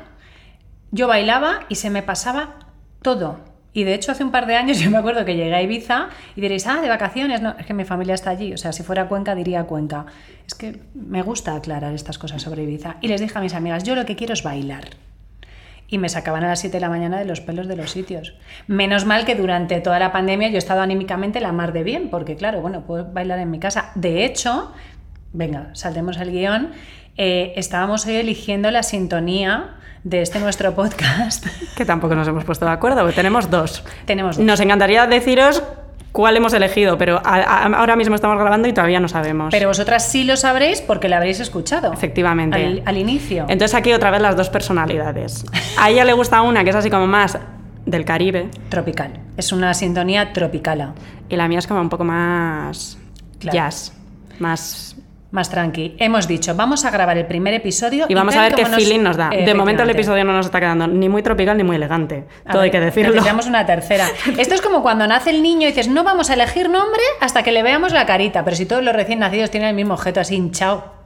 [0.90, 2.56] yo bailaba y se me pasaba
[3.02, 3.38] todo.
[3.72, 6.08] Y de hecho hace un par de años yo me acuerdo que llegué a Ibiza
[6.36, 8.52] y diréis, ah, de vacaciones, no, es que mi familia está allí.
[8.52, 10.06] O sea, si fuera Cuenca diría Cuenca.
[10.46, 12.96] Es que me gusta aclarar estas cosas sobre Ibiza.
[13.00, 14.84] Y les dije a mis amigas, yo lo que quiero es bailar.
[15.90, 18.34] Y me sacaban a las 7 de la mañana de los pelos de los sitios.
[18.66, 22.10] Menos mal que durante toda la pandemia yo he estado anímicamente la mar de bien,
[22.10, 23.90] porque claro, bueno, puedo bailar en mi casa.
[23.94, 24.72] De hecho,
[25.32, 26.72] venga, saltemos al guion,
[27.16, 29.77] eh, estábamos eligiendo la sintonía
[30.08, 31.46] de este nuestro podcast.
[31.76, 33.84] Que tampoco nos hemos puesto de acuerdo, porque tenemos dos.
[34.04, 34.44] Tenemos dos.
[34.44, 35.62] Nos encantaría deciros
[36.12, 39.48] cuál hemos elegido, pero a- a- ahora mismo estamos grabando y todavía no sabemos.
[39.52, 41.92] Pero vosotras sí lo sabréis porque la habréis escuchado.
[41.92, 42.56] Efectivamente.
[42.64, 43.44] Al, al inicio.
[43.48, 45.44] Entonces aquí otra vez las dos personalidades.
[45.78, 47.38] A ella le gusta una que es así como más
[47.86, 49.12] del Caribe Tropical.
[49.36, 50.94] Es una sintonía tropicala.
[51.28, 52.98] y la mía es como un poco más
[53.38, 53.54] Claro.
[53.56, 53.92] jazz,
[54.40, 54.96] más...
[55.30, 55.94] Más tranqui.
[55.98, 58.06] Hemos dicho, vamos a grabar el primer episodio.
[58.08, 59.28] Y vamos a ver qué nos- feeling nos da.
[59.28, 62.24] De momento el episodio no nos está quedando ni muy tropical ni muy elegante.
[62.46, 63.10] A Todo hay que decirlo.
[63.12, 64.06] Necesitamos una tercera.
[64.38, 67.42] Esto es como cuando nace el niño y dices, no vamos a elegir nombre hasta
[67.42, 68.42] que le veamos la carita.
[68.42, 70.96] Pero si todos los recién nacidos tienen el mismo objeto así hinchado.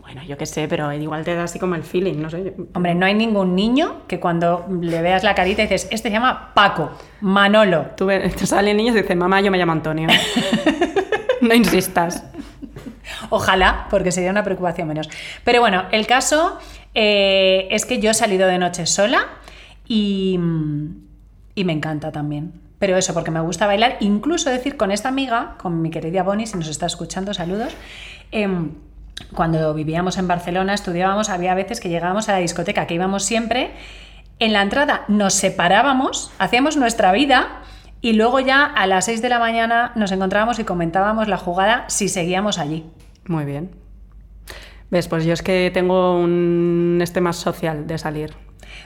[0.00, 2.54] Bueno, yo qué sé, pero igual te da así como el feeling, no sé.
[2.74, 6.50] Hombre, no hay ningún niño que cuando le veas la carita dices, este se llama
[6.52, 7.86] Paco, Manolo.
[7.96, 10.08] Tú ves- te salen niños y dicen, mamá, yo me llamo Antonio.
[11.40, 12.24] no insistas.
[13.30, 15.08] Ojalá, porque sería una preocupación menos.
[15.44, 16.58] Pero bueno, el caso
[16.94, 19.26] eh, es que yo he salido de noche sola
[19.86, 20.38] y,
[21.54, 22.52] y me encanta también.
[22.78, 26.46] Pero eso, porque me gusta bailar, incluso decir con esta amiga, con mi querida Bonnie,
[26.46, 27.72] si nos está escuchando, saludos.
[28.32, 28.72] em,
[29.34, 33.70] cuando vivíamos en Barcelona, estudiábamos, había veces que llegábamos a la discoteca, que íbamos siempre,
[34.38, 37.62] en la entrada nos separábamos, hacíamos nuestra vida
[38.00, 41.84] y luego ya a las 6 de la mañana nos encontrábamos y comentábamos la jugada
[41.86, 42.84] si seguíamos allí.
[43.32, 43.70] Muy bien.
[44.90, 48.34] Ves, pues yo es que tengo un este más social de salir.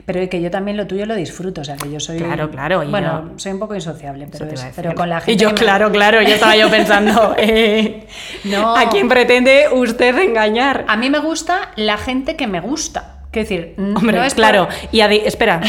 [0.04, 2.18] Pero que yo también lo tuyo lo disfruto, o sea que yo soy.
[2.18, 5.32] Claro, claro, y Bueno, yo- soy un poco insociable, pero, es- con la gente.
[5.32, 8.06] Y yo, que me- claro, claro, yo estaba yo pensando, eh,
[8.44, 8.76] No.
[8.76, 10.84] ¿a quién pretende usted engañar?
[10.86, 13.22] A mí me gusta la gente que me gusta.
[13.32, 15.60] Quiero decir, Hombre, no es claro, y adi- espera,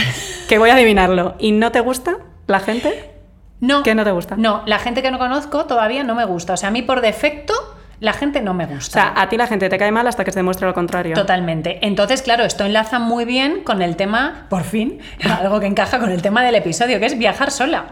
[0.48, 1.36] que voy a adivinarlo.
[1.40, 3.12] ¿Y no te gusta la gente?
[3.60, 3.82] No.
[3.82, 4.36] ¿Qué no te gusta?
[4.38, 6.54] No, la gente que no conozco todavía no me gusta.
[6.54, 7.54] O sea, a mí por defecto,
[8.00, 8.92] la gente no me O gusta.
[9.02, 11.16] sea, a ti la gente te cae mal hasta que se demuestre lo contrario.
[11.16, 11.80] Totalmente.
[11.86, 15.00] Entonces, claro, esto enlaza muy bien con el tema, por fin,
[15.40, 17.86] algo que encaja con el tema del episodio, que es viajar sola.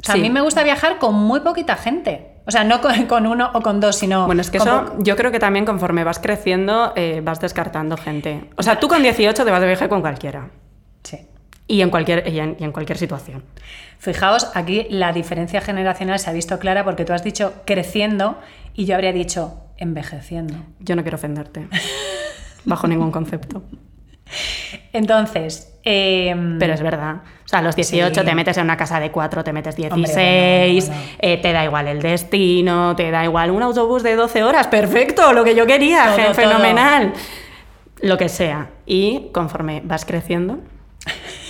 [0.00, 0.20] O sea, Sí.
[0.20, 2.28] a mí me gusta viajar con muy poquita gente.
[2.44, 4.26] O sea, no con, con uno o con dos, sino.
[4.26, 8.50] Bueno, es que eso yo creo que también conforme vas creciendo eh, vas descartando gente.
[8.56, 10.48] O sea, tú con 18 te vas de viaje con cualquiera.
[11.04, 11.18] Sí.
[11.68, 13.44] Y en cualquier, y en, y en cualquier situación.
[14.02, 18.36] Fijaos, aquí la diferencia generacional se ha visto clara porque tú has dicho creciendo
[18.74, 20.54] y yo habría dicho envejeciendo.
[20.80, 21.68] Yo no quiero ofenderte.
[22.64, 23.62] Bajo ningún concepto.
[24.92, 27.16] Entonces, em, Pero es verdad.
[27.44, 28.26] O sea, a los 18 Sí.
[28.26, 31.16] te metes en una casa de 4, te metes 16, Hombre, bueno, bueno, bueno.
[31.20, 34.66] eh, te da igual el destino, te da igual un autobús de 12 horas.
[34.66, 36.34] Perfecto, lo que yo quería, todo.
[36.34, 37.12] fenomenal.
[38.00, 38.70] Lo que sea.
[38.84, 40.58] Y conforme vas creciendo,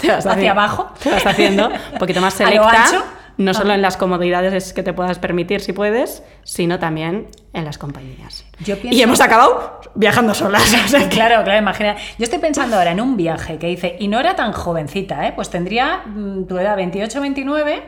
[0.00, 0.90] te vas Hacia haci- abajo.
[1.02, 2.84] Te vas haciendo un poquito más selecta.
[2.86, 3.04] ancho.
[3.36, 3.54] No Ah.
[3.54, 8.44] solo en las comodidades que te puedas permitir si puedes, sino también en las compañías.
[8.58, 10.62] Yo Y hemos acabado viajando solas.
[10.84, 11.96] o sea que- Claro, claro, imagina.
[12.18, 15.32] Yo estoy pensando ahora en un viaje que hice, y no era tan jovencita, ¿eh?
[15.34, 17.82] pues tendría mm, tu edad 28, 29,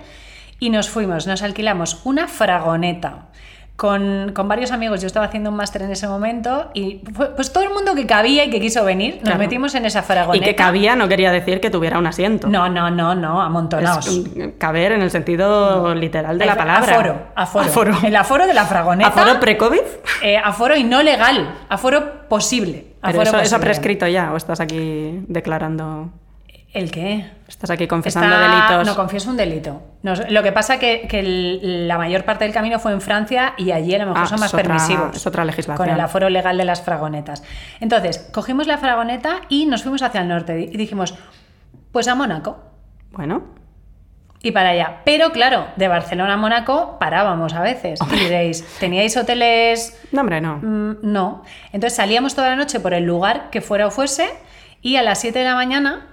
[0.59, 3.27] y nos fuimos, nos alquilamos una fragoneta.
[3.83, 7.53] Con, con varios amigos, yo estaba haciendo un máster en ese momento y fue- pues
[7.53, 9.39] todo el mundo que cabía y que quiso venir, nos Claro.
[9.41, 10.45] metimos en esa Y fragoneta.
[10.45, 12.47] que cabía no quería decir que tuviera un asiento.
[12.47, 14.07] No, no, no, no, amontonados.
[14.07, 16.93] Es, mm, caber en el sentido literal de la palabra.
[16.93, 17.65] Aforo, aforo.
[17.67, 17.99] Aforo.
[18.05, 19.09] El aforo de la fragoneta.
[19.09, 19.81] ¿Aforo pre-COVID?
[20.23, 22.87] eh, aforo y no legal, aforo posible.
[23.01, 23.65] Pero Aforo eso, eso ha posible.
[23.67, 26.09] prescrito ya, o estás aquí declarando.
[26.73, 27.31] ¿El qué?
[27.49, 28.87] Estás aquí confesando Está- delitos.
[28.87, 29.83] No, confieso un delito.
[30.03, 33.53] No, lo que pasa que, que el- la mayor parte del camino fue en Francia
[33.59, 35.15] y allí a lo mejor Ah, son más otra- permisivos.
[35.17, 35.87] es otra legislación.
[35.87, 37.43] Con el aforo legal de las fragonetas.
[37.81, 41.15] Entonces, cogimos la fragoneta y nos fuimos hacia el norte y dijimos,
[41.93, 42.59] pues a Mónaco.
[43.11, 43.43] Bueno,
[44.45, 45.03] Y para allá.
[45.05, 48.01] Pero claro, de Barcelona a Mónaco parábamos a veces.
[48.11, 50.57] Y diréis, ¿teníais hoteles no, hombre, no.
[50.57, 51.45] Mm, no.
[51.73, 54.29] Entonces salíamos toda la noche por el lugar que fuera o fuese
[54.81, 56.12] y a las 7 de la mañana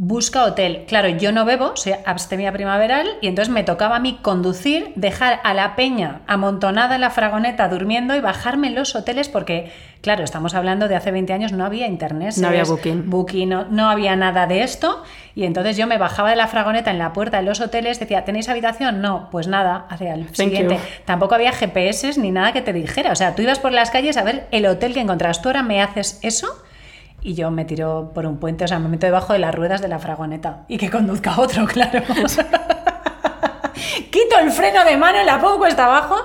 [0.00, 0.84] busca hotel.
[0.86, 5.40] Claro, yo no bebo, soy abstemia primaveral y entonces me tocaba a mí conducir, dejar
[5.42, 10.22] a la peña amontonada en la fragoneta durmiendo y bajarme en los hoteles porque, claro,
[10.22, 12.36] estamos hablando de hace 20 años, no había internet.
[12.36, 12.62] No había.
[12.62, 13.10] Booking.
[13.10, 15.02] Booking, no, no había nada de esto
[15.34, 18.24] y entonces yo me bajaba de la fragoneta en la puerta de los hoteles, decía,
[18.24, 19.00] ¿tenéis habitación?
[19.02, 20.74] No, pues nada, hacia el Thank siguiente.
[20.76, 20.80] you.
[21.06, 23.10] Tampoco había GPS ni nada que te dijera.
[23.10, 25.42] O sea, tú ibas por las calles a ver el hotel que encontrabas.
[25.42, 26.46] Tú ahora me haces eso
[27.22, 29.80] y yo me tiro por un puente, o sea, me meto debajo de las ruedas
[29.80, 32.02] de la fragoneta y que conduzca otro, claro.
[34.10, 36.16] Quito el freno de mano, la pongo cuesta abajo.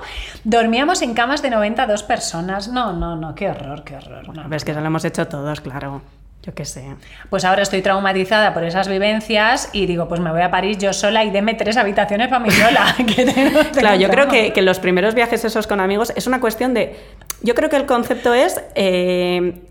[0.44, 2.68] Dormíamos en camas de 92 personas.
[2.68, 4.34] No, no, no, qué horror, qué horror.
[4.34, 4.48] no.
[4.48, 6.02] Ves que eso lo hemos hecho todos, claro.
[6.42, 6.84] Yo qué sé.
[7.30, 10.92] Pues ahora estoy traumatizada por esas vivencias y digo, pues me voy a París yo
[10.92, 12.94] sola y deme tres habitaciones para mí sola.
[12.98, 16.26] que tengo- tengo Claro, yo creo que, que los primeros viajes esos con amigos es
[16.26, 16.96] una cuestión de...
[17.42, 19.62] Yo creo que el concepto es eh,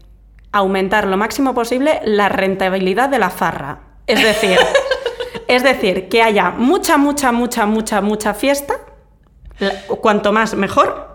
[0.53, 3.79] aumentar lo máximo posible la rentabilidad de la farra.
[4.07, 4.57] Es decir,
[5.47, 8.75] es decir, que haya mucha, mucha, mucha, mucha, mucha fiesta,
[10.01, 11.12] cuanto más mejor,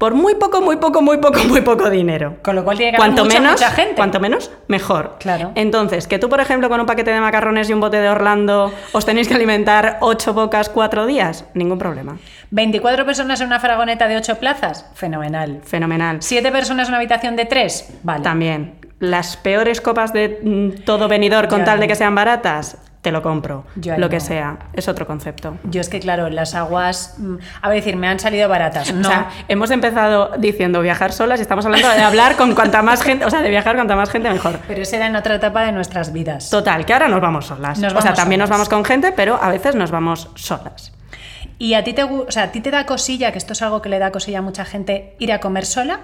[0.00, 2.38] por muy poco, muy poco, muy poco, muy poco dinero.
[2.42, 3.96] Con lo cual tiene que haber mucha, menos, mucha gente.
[3.96, 5.16] cuanto menos, mejor.
[5.20, 5.52] Claro.
[5.56, 8.72] Entonces, que tú, por ejemplo, con un paquete de macarrones y un bote de Orlando
[8.92, 12.16] os tenéis que alimentar ocho bocas cuatro días, ningún problema.
[12.50, 15.60] 24 personas en una fragoneta de 8 plazas, fenomenal.
[15.64, 16.16] Fenomenal.
[16.22, 18.24] 7 personas en una habitación de 3, vale.
[18.24, 21.64] También, las peores copas de mm, todo venidor con Ya.
[21.66, 25.56] tal de que sean baratas, te lo compro, Yo lo que sea, es otro concepto.
[25.64, 27.14] Yo es que, claro, las aguas.
[27.18, 28.92] mm, A ver, decir, me han salido baratas.
[28.92, 29.08] No.
[29.08, 33.02] O sea, hemos empezado diciendo viajar solas y estamos hablando de hablar con cuanta más
[33.04, 34.58] gente, o sea, de viajar cuanta más gente mejor.
[34.68, 36.50] pero esa era en otra etapa de nuestras vidas.
[36.50, 37.78] Total, que ahora nos vamos solas.
[37.78, 40.92] Nos o sea, también nos vamos con gente, pero a veces nos vamos solas.
[41.58, 43.80] ¿Y a ti te, o sea, a ti te da cosilla, que esto es algo
[43.82, 46.00] que le da cosilla a mucha gente, ir a comer sola?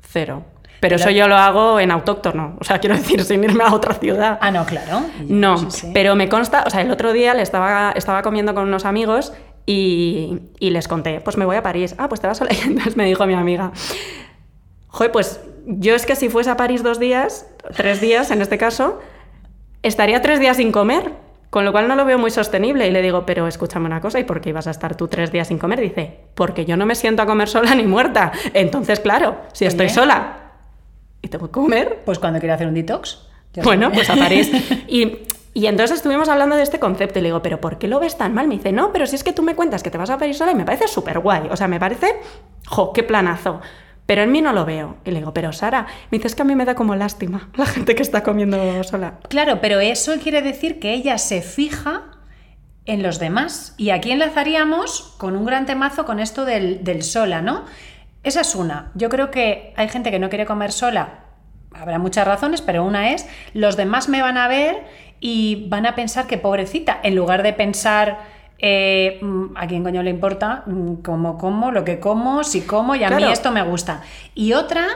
[0.00, 0.44] Cero.
[0.80, 3.94] Pero, eso yo lo hago en autóctono, o sea, quiero decir, sin irme a otra
[3.94, 4.38] ciudad.
[4.40, 5.00] Ah, no, claro.
[5.26, 5.90] No, Sí, sí.
[5.92, 9.32] pero me consta, o sea, el otro día le estaba, estaba comiendo con unos amigos
[9.66, 11.94] y, y les conté, pues me voy a París.
[11.98, 12.50] Ah, pues te vas sola.
[12.54, 13.72] Y entonces me dijo mi amiga,
[14.88, 18.56] joder, pues yo es que si fuese a París dos días, tres días en este
[18.56, 19.00] caso,
[19.82, 21.12] estaría tres días sin comer,
[21.50, 22.86] con lo cual no lo veo muy sostenible.
[22.86, 25.32] Y le digo, pero escúchame una cosa, ¿y por qué ibas a estar tú tres
[25.32, 25.80] días sin comer?
[25.80, 28.32] Dice, porque yo no me siento a comer sola ni muerta.
[28.54, 30.47] Entonces, claro, si estoy sola
[31.22, 33.18] y tengo que comer, Pues cuando quiero hacer un detox.
[33.62, 34.50] bueno, pues a París.
[34.88, 35.18] Y,
[35.54, 38.16] y entonces estuvimos hablando de este concepto y le digo, ¿pero por qué lo ves
[38.16, 38.46] tan mal?
[38.46, 40.38] Me dice, no, pero si es que tú me cuentas que te vas a París
[40.38, 41.48] sola y me parece súper guay.
[41.50, 42.14] O sea, me parece,
[42.68, 43.60] jo, qué planazo.
[44.06, 44.96] Pero en mí no lo veo.
[45.04, 47.66] Y le digo, pero Sara, me dices que a mí me da como lástima la
[47.66, 49.18] gente que está comiendo sola.
[49.28, 52.02] Claro, pero eso quiere decir que ella se fija
[52.86, 53.74] en los demás.
[53.76, 57.64] Y aquí enlazaríamos con un gran temazo con esto del, del sola, ¿no?
[58.22, 58.90] Esa es una.
[58.94, 61.20] Yo creo que hay gente que no quiere comer sola.
[61.72, 64.84] Habrá muchas razones, pero una es, los demás me van a ver
[65.20, 68.18] y van a pensar que pobrecita, en lugar de pensar,
[68.58, 72.94] eh, mm, a quién coño le importa, mm, cómo como, lo que como, si como,
[72.94, 74.02] y a mí esto me gusta.
[74.34, 74.86] Y otra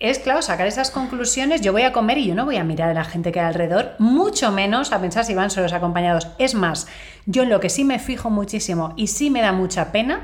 [0.00, 1.60] es, claro, sacar esas conclusiones.
[1.60, 3.46] Yo voy a comer y yo no voy a mirar a la gente que hay
[3.46, 6.28] alrededor, mucho menos a pensar si van solos acompañados.
[6.38, 6.86] Es más,
[7.26, 10.20] yo en lo que sí me fijo muchísimo y sí me da mucha pena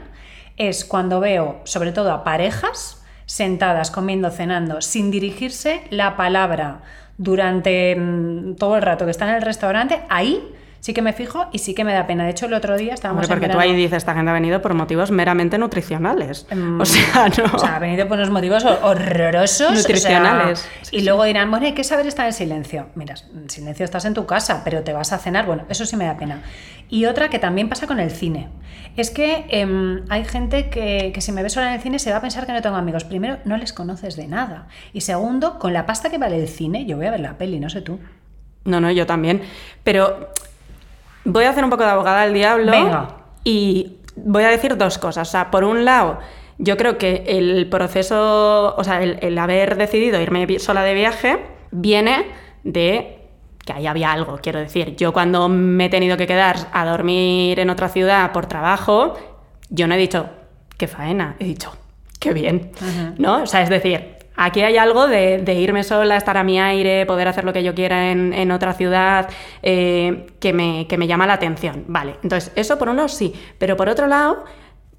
[0.57, 6.83] es cuando veo, sobre todo a parejas, sentadas comiendo, cenando, sin dirigirse la palabra
[7.17, 10.55] durante mm, todo el rato que están en el restaurante, ahí
[10.85, 12.25] sí que me fijo y sí que me da pena.
[12.25, 14.61] De hecho, el otro día estábamos Hombre, porque tú ahí dices, esta gente ha venido
[14.61, 16.47] por motivos meramente nutricionales.
[16.55, 17.45] Mm, O sea, no.
[17.55, 19.63] O sea, ha venido por unos motivos hor- horrorosos.
[19.63, 20.69] o sea, Nutricionales.
[20.91, 22.89] y luego dirán, bueno, hay que saber estar en silencio.
[22.97, 25.47] Mira, en silencio estás en tu casa, pero te vas a cenar.
[25.47, 26.43] Bueno, eso sí me da pena.
[26.91, 28.51] Y otra que también pasa con el cine.
[28.95, 32.11] Es que em, hay gente que, que si me ve sola en el cine se
[32.11, 33.05] va a pensar que no tengo amigos.
[33.05, 34.69] Primero, no les conoces de nada.
[34.93, 37.59] Y segundo, con la pasta que vale el cine, yo voy a ver la peli,
[37.59, 37.99] no sé tú.
[38.65, 39.41] No, no, yo también.
[39.83, 40.29] Pero
[41.25, 42.71] voy a hacer un poco de abogada del diablo.
[42.71, 43.09] Venga.
[43.45, 45.29] Y voy a decir dos cosas.
[45.29, 46.19] O sea, por un lado,
[46.59, 51.39] yo creo que el proceso, o sea, el, el haber decidido irme sola de viaje
[51.71, 52.27] viene
[52.63, 53.19] de
[53.65, 54.95] que ahí había algo, quiero decir.
[54.97, 59.15] Yo cuando me he tenido que quedar a dormir en otra ciudad por trabajo,
[59.71, 60.29] yo no he dicho,
[60.77, 61.73] qué faena, he dicho,
[62.21, 62.73] qué bien,
[63.19, 63.43] ¿no?
[63.43, 67.07] O sea, es decir, aquí hay algo de, de irme sola, estar a mi aire,
[67.07, 69.29] poder hacer lo que yo quiera en, en otra ciudad,
[69.63, 71.85] eh, que, me, que me llama la atención.
[71.89, 74.45] Vale, entonces eso por un lado sí, pero por otro lado...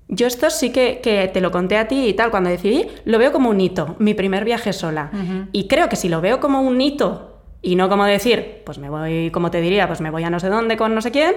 [0.07, 3.17] Yo esto sí que, que te lo conté a ti y tal, cuando decidí, lo
[3.17, 5.09] veo como un hito, mi primer viaje sola.
[5.51, 8.91] Y creo que si lo veo como un hito y no como decir, pues me
[8.91, 11.33] voy, como te diría, pues me voy a no sé dónde con no sé quién,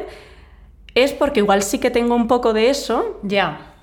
[0.94, 3.76] es porque igual sí que tengo un poco de eso, Ya.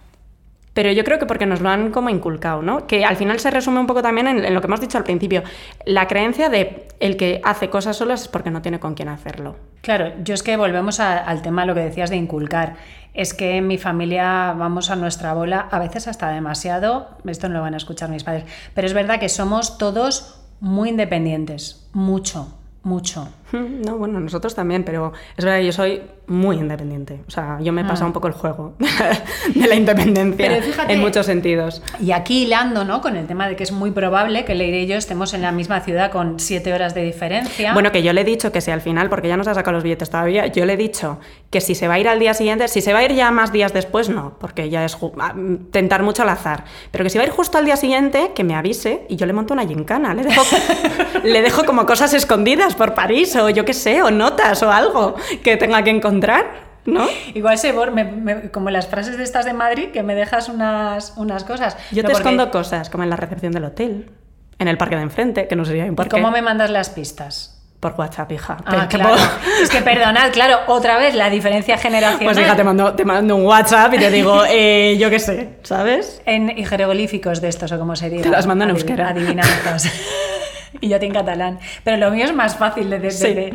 [0.76, 2.86] Pero yo creo que porque nos lo han como inculcado, ¿no?
[2.86, 5.42] Que al final se resume un poco también en, lo que hemos dicho al principio,
[5.86, 9.56] la creencia de el que hace cosas solas es porque no tiene con quién hacerlo.
[9.82, 12.76] Claro, yo es que volvemos al tema, lo que decías de inculcar.
[13.14, 17.56] Es que en mi familia vamos a nuestra bola, a veces hasta demasiado, esto no
[17.56, 22.54] lo van a escuchar mis padres, pero es verdad que somos todos muy independientes, mucho,
[22.84, 23.30] mucho.
[23.86, 27.20] No, bueno, nosotros también, pero es verdad que yo soy muy independiente.
[27.28, 28.74] O sea, yo me he pasado un poco el juego
[29.54, 31.84] de la independencia Pero fíjate- en muchos sentidos.
[32.02, 33.02] Y aquí hilando, ¿no?
[33.02, 35.52] Con el tema de que es muy probable que Leire y yo estemos en la
[35.52, 37.74] misma ciudad con siete horas de diferencia.
[37.74, 39.54] Bueno, que yo le he dicho que si al final, porque ya no se ha
[39.54, 41.20] sacado los billetes todavía, yo le he dicho
[41.52, 43.30] que si se va a ir al día siguiente, si se va a ir ya
[43.32, 45.36] más días después, no, porque ya es ah,
[45.72, 46.66] tentar mucho al azar.
[46.92, 49.26] Pero que si va a ir justo al día siguiente, que me avise y yo
[49.28, 50.14] le monto una gincana.
[50.16, 50.42] Le dejo,
[51.24, 55.16] le dejo como cosas escondidas por París o yo qué sé, o notas o algo
[55.44, 56.46] que tenga que encontrar,
[56.86, 57.06] ¿no?
[57.34, 60.50] Igual se bor- me- me- como las frases de estas de Madrid, que me dejas
[60.50, 61.76] unas, unas cosas.
[61.92, 64.12] Yo te porque- escondo cosas, como en la recepción del hotel,
[64.60, 66.12] en el parque de enfrente, que no sería un ¿Y parque.
[66.12, 67.52] cómo me mandas las pistas?
[67.80, 68.58] Por WhatsApp, hija.
[68.66, 69.10] Ah, claro.
[69.16, 69.28] puedo-
[69.62, 72.26] Es que perdonad, claro, otra vez la diferencia generacional.
[72.34, 75.50] Pues hija, te mando, te mando un WhatsApp y te digo, eh, yo qué sé,
[75.64, 76.22] ¿sabes?
[76.26, 78.24] En jeroglíficos de estos, o como se diga.
[78.24, 79.10] Te las mando en euskera.
[79.10, 79.92] Adivinanzas.
[80.82, 81.60] y yo te en catalán.
[81.84, 83.00] Pero lo mío es más fácil de...
[83.00, 83.54] de- Sí, de-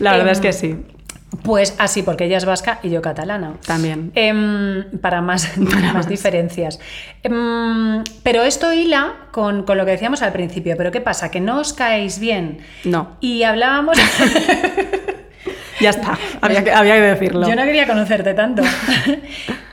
[0.00, 0.76] la verdad Em, es que sí.
[1.42, 3.54] Pues así, porque ella es vasca y yo catalana.
[3.66, 4.12] También.
[4.14, 6.80] Em, para más, más diferencias.
[7.22, 10.74] Em, pero esto hila con, con lo que decíamos al principio.
[10.76, 11.30] Pero ¿qué pasa?
[11.30, 12.58] Que no os caéis bien.
[12.84, 13.16] No.
[13.20, 13.96] Y hablábamos...
[15.80, 17.48] Ya está, había que, había que decirlo.
[17.48, 18.62] Yo no quería conocerte tanto.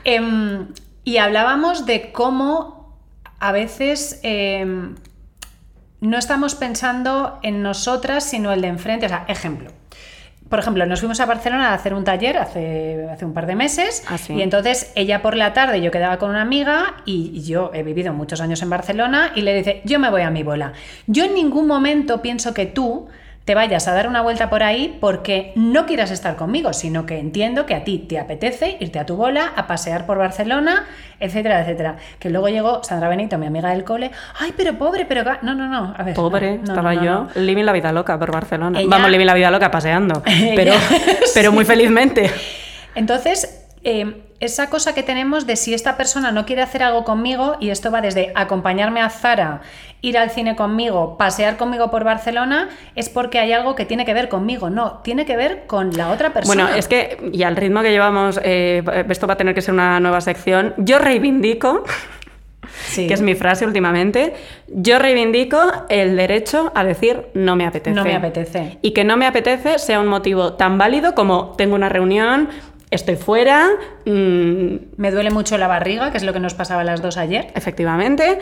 [0.04, 0.68] Em,
[1.02, 2.96] y hablábamos de cómo
[3.40, 4.94] a veces em,
[6.10, 9.06] no estamos pensando en nosotras, sino el de enfrente.
[9.06, 9.70] O sea, ejemplo.
[10.48, 13.56] Por ejemplo, nos fuimos a Barcelona a hacer un taller hace, hace un par de
[13.56, 14.32] meses Ah, sí.
[14.34, 17.82] y entonces ella por la tarde yo quedaba con una amiga y, y yo he
[17.82, 20.72] vivido muchos años en Barcelona y le dice, yo me voy a mi bola.
[21.08, 23.08] Yo en ningún momento pienso que tú
[23.46, 27.20] te vayas a dar una vuelta por ahí porque no quieras estar conmigo, sino que
[27.20, 30.84] entiendo que a ti te apetece irte a tu bola, a pasear por Barcelona,
[31.20, 31.96] etcétera, etcétera.
[32.18, 35.22] Que luego llegó Sandra Benito, mi amiga del cole, ay, pero pobre, pero...
[35.22, 35.38] ga-".
[35.42, 36.14] No, no, no, a ver.
[36.14, 38.80] Pobre, no, estaba no, yo living la vida loca por Barcelona.
[38.80, 40.22] Ella- Vamos, living la vida loca paseando,
[40.56, 40.72] pero,
[41.34, 42.28] pero muy felizmente.
[42.96, 47.56] Entonces, eh, esa cosa que tenemos de si esta persona no quiere hacer algo conmigo,
[47.60, 49.62] y esto va desde acompañarme a Zara,
[50.02, 54.14] ir al cine conmigo, pasear conmigo por Barcelona, es porque hay algo que tiene que
[54.14, 54.70] ver conmigo.
[54.70, 56.64] No, tiene que ver con la otra persona.
[56.64, 59.74] Bueno, es que, y al ritmo que llevamos, eh, esto va a tener que ser
[59.74, 60.74] una nueva sección.
[60.76, 61.84] Yo reivindico,
[62.88, 63.06] Sí.
[63.06, 64.34] que es mi frase últimamente,
[64.68, 67.94] yo reivindico el derecho a decir no me apetece.
[67.94, 68.78] No me apetece.
[68.82, 72.48] Y que no me apetece sea un motivo tan válido como tengo una reunión,
[72.90, 73.68] estoy fuera,
[74.04, 77.16] mm, Me duele mucho la barriga, que es lo que nos pasaba a las dos
[77.16, 77.48] ayer.
[77.54, 78.38] efectivamente,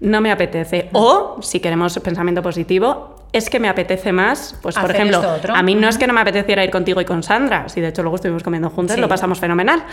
[0.00, 0.88] no me apetece.
[0.92, 5.22] O, si queremos pensamiento positivo, es que me apetece más, pues por ejemplo,
[5.54, 7.88] a mí no es que no me apeteciera ir contigo y con Sandra, si de
[7.88, 9.00] hecho luego estuvimos comiendo juntas, Sí.
[9.00, 9.84] lo pasamos fenomenal.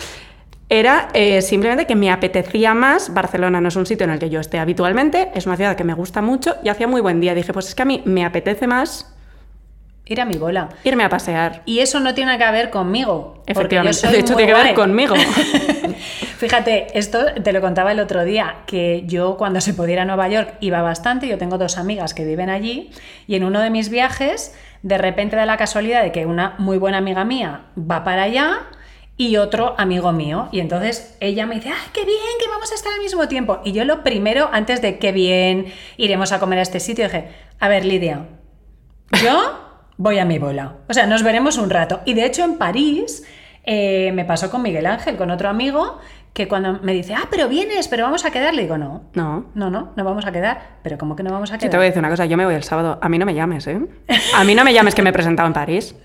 [0.70, 3.14] Era eh, simplemente que me apetecía más.
[3.14, 5.84] Barcelona no es un sitio en el que yo esté habitualmente, es una ciudad que
[5.86, 7.34] me gusta mucho y hacía muy buen día.
[7.36, 9.14] Dije, pues es que a mí me apetece más
[10.10, 10.70] Ir a mi bola.
[10.84, 11.62] irme a pasear.
[11.66, 13.44] Y eso no tiene que ver conmigo.
[13.54, 13.94] porque yo Efectivamente.
[13.94, 15.16] soy De hecho, muy tiene que ver conmigo.
[16.38, 20.06] Fíjate, esto te lo contaba el otro día, que yo cuando se podía ir a
[20.06, 22.92] Nueva York iba bastante, yo tengo dos amigas que viven allí,
[23.28, 26.78] y en uno de mis viajes, de repente da la casualidad de que una muy
[26.78, 28.60] buena amiga mía va para allá
[29.18, 32.76] y otro amigo mío, y entonces ella me dice, ¡ay, qué bien, que vamos a
[32.76, 33.60] estar al mismo tiempo!
[33.66, 37.30] Y yo lo primero, antes de qué bien, iremos a comer a este sitio, dije,
[37.60, 38.28] a ver, Lidia,
[39.24, 39.67] yo
[39.98, 40.76] voy a mi bola.
[40.88, 42.02] O sea, nos veremos un rato.
[42.06, 43.24] Y de hecho en París
[43.64, 46.00] eh, me pasó con Miguel Ángel, con otro amigo,
[46.34, 49.06] que cuando me dice, ah, pero vienes, pero vamos a quedar, le digo, no.
[49.14, 49.46] No.
[49.56, 50.78] No, no, no vamos a quedar.
[50.84, 51.72] Pero ¿cómo que no vamos a Yo quedar?
[51.72, 53.00] te voy a decir una cosa, yo me voy el sábado.
[53.02, 53.80] A mí no me llames, ¿eh?
[54.36, 55.96] A mí no me llames que me he presentado en París.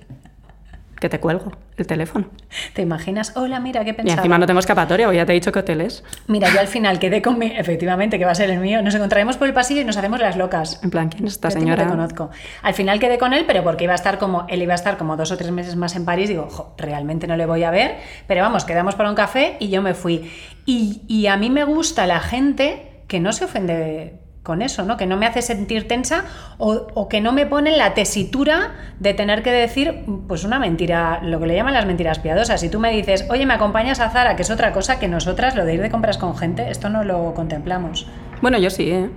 [1.03, 2.27] Que te cuelgo el teléfono.
[2.75, 3.37] ¿Te imaginas?
[3.37, 4.21] Hola, mira, ¿qué Y pensaba?
[4.21, 6.05] encima no tengo escapatoria, porque ya te he dicho qué hotel es.
[6.29, 7.47] Mira, yo al final quedé con mi...
[7.47, 8.81] Efectivamente, que va a ser el mío.
[8.83, 10.79] Nos encontraremos por el pasillo y nos hacemos las locas.
[10.85, 11.83] En plan, ¿quién es esta Yo a ti no señora?
[11.83, 12.31] te conozco.
[12.63, 14.97] Al final quedé con él, pero porque iba a estar como él iba a estar
[14.97, 16.29] como dos o tres meses más en París.
[16.29, 17.97] Digo, "Jo, realmente no le voy a ver.
[18.29, 20.31] Pero vamos, quedamos para un café y yo me fui.
[20.67, 24.97] Y, y a mí me gusta la gente que no se ofende con eso, ¿no?
[24.97, 26.25] Que no me hace sentir tensa
[26.59, 30.59] o, o que no me pone en la tesitura de tener que decir, pues una
[30.59, 32.61] mentira, lo que le llaman las mentiras piadosas.
[32.61, 35.55] Si tú me dices, oye, me acompañas a Zara, que es otra cosa que nosotras,
[35.55, 38.09] lo de ir de compras con gente, esto no lo contemplamos.
[38.41, 39.11] Bueno, yo sí, ¿eh?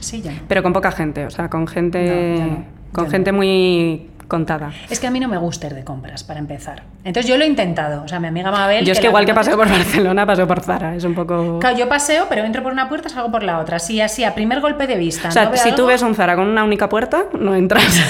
[0.00, 0.32] Sí, ya.
[0.48, 4.72] Pero con poca gente, o sea, con gente, No, ya no, con gente muy contada.
[4.88, 6.84] Es que a mí no me gusta ir de compras, para empezar.
[7.04, 8.02] Entonces yo lo he intentado.
[8.02, 8.86] O sea, mi amiga Mabel...
[8.86, 11.58] Yo es que igual que paseo por Barcelona, paseo por Zara, es un poco...
[11.58, 13.76] Claro, yo paseo, pero entro por una puerta, salgo por la otra.
[13.76, 15.28] Así, así, a primer golpe de vista.
[15.28, 17.84] O sea, ¿no veo si tú ves un Zara con una única puerta, no entras.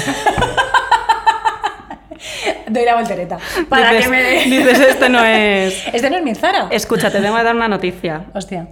[2.68, 3.38] Doy la voltereta.
[3.68, 5.88] Para dices, que me dices, este no es...
[5.92, 6.68] Este no es mi Zara.
[6.70, 8.26] Escucha, te tengo que dar una noticia.
[8.34, 8.68] Hostia.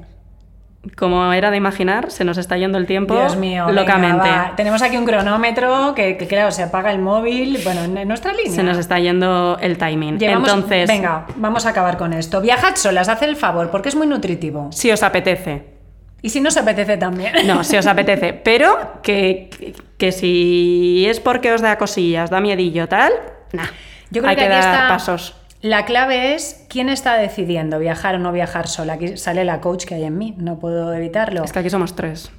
[0.97, 3.69] Como era de imaginar, se nos está yendo el tiempo Dios mío.
[3.71, 4.29] locamente.
[4.57, 7.59] Tenemos aquí un cronómetro que, que, claro, se apaga el móvil.
[7.65, 8.53] Bueno, en nuestra línea.
[8.53, 10.19] Se nos está yendo el timing.
[10.19, 12.41] Llevamos- Entonces, Venga, vamos a acabar con esto.
[12.41, 14.69] Viajad solas, haz el favor, porque es muy nutritivo.
[14.73, 15.77] si os apetece,
[16.21, 17.33] Y si no os apetece también.
[17.47, 22.41] No, si os apetece, pero que, que, que si es porque os da cosillas, da
[22.41, 23.13] miedillo, tal,
[23.53, 23.65] nah.
[24.11, 24.89] Yo creo hay que, que, aquí dar está.
[24.89, 25.37] pasos.
[25.61, 28.93] La clave es quién está decidiendo viajar o no viajar sola.
[28.93, 31.43] Aquí sale la coach que hay en mí, no puedo evitarlo.
[31.43, 32.31] Es que aquí somos tres.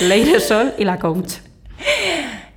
[0.00, 1.34] Leire Sol y la coach.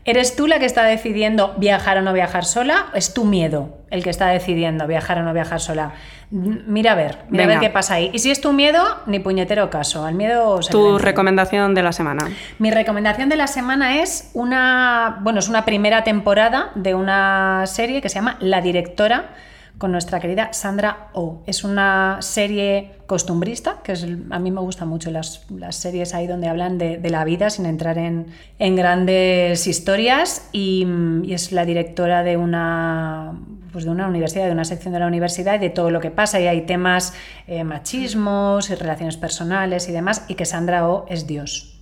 [0.05, 2.87] ¿Eres tú la que está decidiendo viajar o no viajar sola?
[2.93, 5.91] ¿O es tu miedo el que está decidiendo viajar o no viajar sola?
[6.31, 8.09] Mira a ver, mira a ver qué pasa ahí.
[8.13, 10.05] Y si es tu miedo, ni puñetero caso.
[10.05, 12.27] Al miedo se Tu recomendación de la semana.
[12.57, 18.01] Mi recomendación de la semana es una, bueno, es una primera temporada de una serie
[18.01, 19.29] que se llama La Directora
[19.77, 21.41] con nuestra querida Sandra Oh.
[21.45, 26.27] Es una serie costumbrista, que es, a mí me gustan mucho las, las series ahí
[26.27, 28.27] donde hablan de, la vida sin entrar en,
[28.59, 30.85] en grandes historias y,
[31.29, 33.33] es la directora de una,
[33.71, 36.11] pues de una universidad, de una sección de la universidad y de todo lo que
[36.11, 37.13] pasa y hay temas
[37.47, 41.79] eh, machismos y relaciones personales y demás y que Sandra Oh es Dios.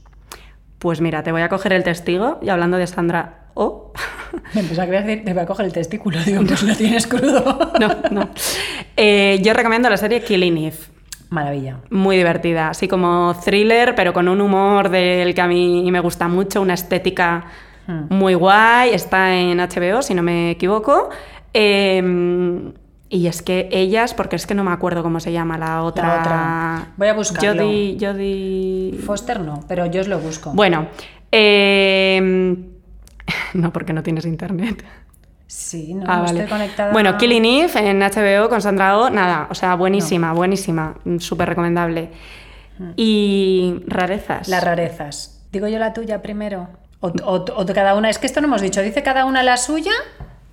[0.80, 3.92] Pues mira, te voy a coger el testigo y hablando de Sandra O,
[4.54, 7.72] Me empezó a creer, te voy a coger el testículo, digo, pues lo tienes crudo.
[7.80, 8.30] No, no.
[8.96, 10.78] Eh, yo recomiendo la serie Killing Eve.
[11.30, 11.80] Maravilla.
[11.90, 16.28] Muy divertida, así como thriller, pero con un humor del que a mí me gusta
[16.28, 17.46] mucho, una estética
[17.88, 18.06] Hmm.
[18.10, 18.94] muy guay.
[18.94, 21.10] Está en HBO, si no me equivoco.
[21.54, 22.72] Eh,
[23.10, 26.20] y es que ellas, porque es que no me acuerdo cómo se llama la otra.
[26.20, 26.88] otra.
[26.98, 27.64] Voy a buscarlo.
[27.64, 27.98] Jodie.
[28.00, 28.98] Jodie...
[29.06, 30.52] Foster no, pero yo os lo busco.
[30.54, 30.88] Bueno,
[31.32, 32.58] eh,
[33.54, 34.84] no, porque no tienes internet.
[35.48, 36.40] sí, no, Ah, no vale.
[36.42, 36.92] estoy conectada.
[36.92, 41.50] Bueno, Killing Eve en HBO con Sandra Oh, nada, o sea, buenísima, buenísima, mm, súper
[41.50, 42.10] recomendable.
[42.96, 44.48] Y rarezas.
[44.48, 45.42] Las rarezas.
[45.52, 46.68] Digo yo la tuya primero.
[47.00, 48.10] O, o- o cada una.
[48.10, 48.82] Es que esto no hemos dicho.
[48.82, 49.92] Dice cada una la suya.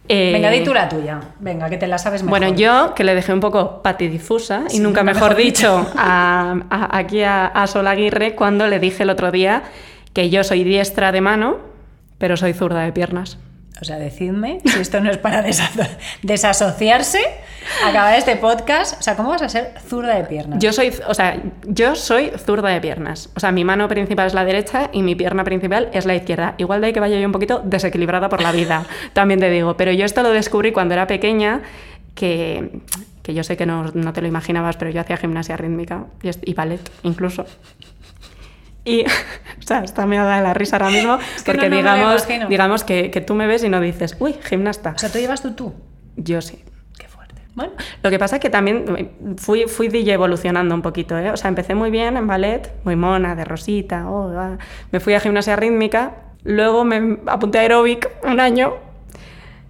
[0.08, 1.20] Eh, Venga, di tú la tuya.
[1.40, 2.38] Venga, que te la sabes mejor.
[2.38, 6.56] Bueno, yo que le dejé un poco patidifusa y nunca nunca mejor mejor dicho a,
[6.70, 9.62] a- aquí a, a Sol Aguirre cuando le dije el otro día
[10.12, 11.56] que yo soy diestra de mano,
[12.22, 13.36] pero soy zurda de piernas.
[13.80, 15.88] O sea, decidme si esto no es para desaso-
[16.22, 17.18] desasociarse,
[17.84, 19.00] acabar este podcast.
[19.00, 20.60] O sea, ¿cómo vas a ser zurda de piernas?
[20.60, 23.28] Yo soy, o sea, yo soy zurda de piernas.
[23.34, 26.54] O sea, mi mano principal es la derecha y mi pierna principal es la izquierda.
[26.58, 29.76] Igual de ahí que vaya yo un poquito desequilibrada por la vida, también te digo.
[29.76, 31.62] Pero yo esto lo descubrí cuando era pequeña,
[32.14, 32.70] que,
[33.24, 36.30] que yo sé que no, no te lo imaginabas, pero yo hacía gimnasia rítmica y,
[36.50, 37.46] y ballet incluso.
[38.84, 39.04] Y,
[39.58, 42.24] o sea, está me da la risa ahora mismo, Es que porque no, no digamos,
[42.24, 42.48] imagino.
[42.48, 44.92] digamos que, que tú me ves y no dices, uy, gimnasta.
[44.96, 45.74] O sea, tú llevas tu tú.
[46.16, 46.64] Yo sí.
[46.98, 47.42] Qué fuerte.
[47.54, 47.72] Bueno,
[48.02, 51.30] Lo que pasa es que también eh, fui, fui DJ evolucionando un poquito, ¿eh?
[51.30, 54.58] O sea, empecé muy bien en ballet, muy mona, de rosita, oh, ah.
[54.90, 58.74] me fui a gimnasia rítmica, luego me apunté a aeróbic un año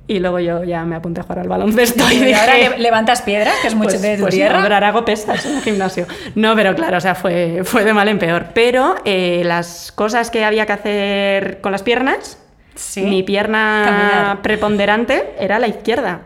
[0.09, 2.35] y luego yo ya me apunté a jugar al baloncesto y, y dije...
[2.35, 4.57] ahora le- levantas piedras, que es mucho pues, de tu pues tierra.
[4.59, 6.07] no, pero ahora hago pesas en el gimnasio.
[6.35, 8.47] No, pero claro, o sea, fue, fue de mal en peor.
[8.55, 12.39] Pero eh, las cosas que había que hacer con las piernas,
[12.75, 13.03] Sí.
[13.03, 14.43] mi pierna Caminar.
[14.43, 16.23] preponderante era la izquierda.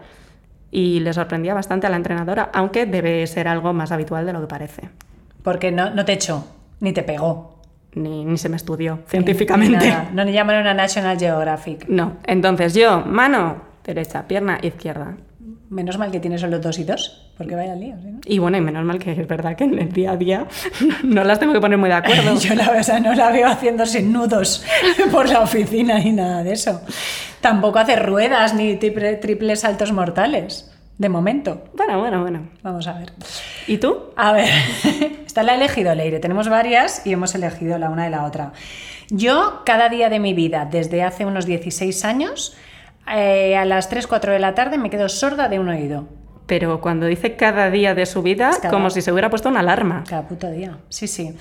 [0.70, 4.40] Y le sorprendía bastante a la entrenadora, aunque debe ser algo más habitual de lo
[4.40, 4.82] que parece.
[5.42, 6.46] Porque no, no te echó,
[6.80, 7.54] ni te pegó.
[7.94, 9.88] Ni, ni se me estudió científicamente.
[9.88, 10.10] nada.
[10.12, 11.86] No le llaman una National Geographic.
[11.88, 12.18] No.
[12.26, 15.16] Entonces yo, mano derecha, pierna izquierda.
[15.70, 17.96] Menos mal que tienes solo dos y dos, porque vaya lío.
[18.00, 18.20] ¿sí, no?
[18.24, 20.46] Y bueno, y menos mal que es verdad que en el día a día
[21.04, 22.34] no las tengo que poner muy de acuerdo.
[22.38, 24.64] Yo la, sea, no la veo haciéndose nudos
[25.12, 26.80] por la oficina ni nada de eso.
[27.40, 31.64] Tampoco hace ruedas ni triple- triples saltos mortales, de momento.
[31.74, 32.48] Bueno, bueno, bueno.
[32.62, 33.12] Vamos a ver.
[33.66, 34.10] ¿Y tú?
[34.16, 34.48] A ver,
[35.26, 36.18] esta la he elegido Leire.
[36.20, 38.52] Tenemos varias y hemos elegido la una de la otra.
[39.10, 42.56] Yo, cada día de mi vida, desde hace unos 16 años,
[43.14, 46.06] eh, a las 3, 4 de la tarde me quedo sorda de un oído.
[46.46, 49.60] Pero cuando dice cada día de su vida, cada- como si se hubiera puesto una
[49.60, 50.04] alarma.
[50.08, 50.78] Cada puto día.
[50.88, 51.36] Sí, sí.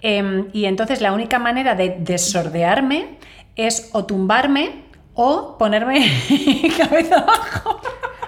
[0.00, 3.18] Em, y entonces la única manera de desordearme
[3.56, 6.06] es o tumbarme o ponerme
[6.78, 7.80] cabeza abajo.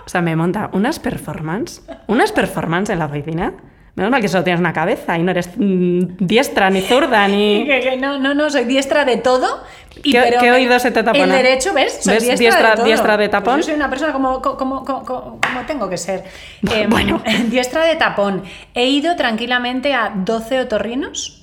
[0.05, 3.55] O sea, me monta unas performances, unas performances en la oficina.
[3.97, 7.65] Menos mal que solo tienes una cabeza y no eres mm, diestra ni zurda ni...
[7.67, 9.63] que- que no, no, no, soy diestra de todo.
[10.05, 11.25] Y ¿Qué- pero qué oído se te tapona?
[11.25, 11.99] El derecho, ¿ves?
[12.03, 12.23] Soy ¿Ves?
[12.39, 12.85] diestra, Diestra- de todo.
[12.87, 13.55] diestra de tapón.
[13.55, 16.25] Pues yo soy una persona como, como, como, como- tengo que ser.
[16.73, 17.21] Em, Bueno.
[17.49, 18.45] diestra de tapón.
[18.75, 21.40] He ido tranquilamente a 12 otorrinos.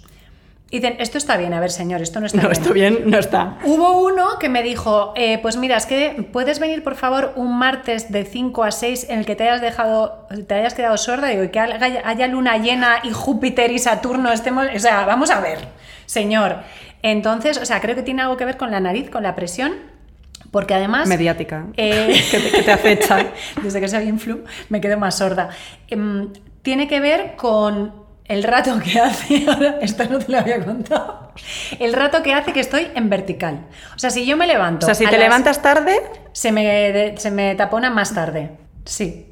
[0.70, 2.61] Y dicen, esto está bien, a ver, señor, esto no está No, bien.
[2.61, 3.57] esto bien no está.
[3.63, 7.57] Hubo uno que me dijo, eh, pues mira, es que puedes venir por favor un
[7.57, 11.28] martes de 5 a 6 en el que te hayas dejado, te hayas quedado sorda
[11.30, 15.32] Digo, y que haya, haya luna llena y Júpiter y Saturno estemos, o sea, vamos
[15.32, 15.59] a ver,
[16.05, 16.57] señor.
[17.01, 19.74] Entonces, o sea, creo que tiene algo que ver con la nariz, con la presión,
[20.51, 21.07] porque además...
[21.07, 21.68] Mediática.
[21.78, 23.26] Eh, que, te, que te acecha.
[23.63, 25.47] Desde que soy influ me quedo más sorda.
[25.88, 30.63] Em, tiene que ver con el rato que hace, ahora esto no te lo había
[30.63, 31.32] contado,
[31.80, 33.61] el rato que hace que estoy en vertical.
[33.95, 34.86] O sea, si yo me levanto...
[34.86, 35.99] O sea, si te las- levantas tarde,
[36.32, 38.51] Se me, de- se me tapona más tarde.
[38.86, 39.23] Sí.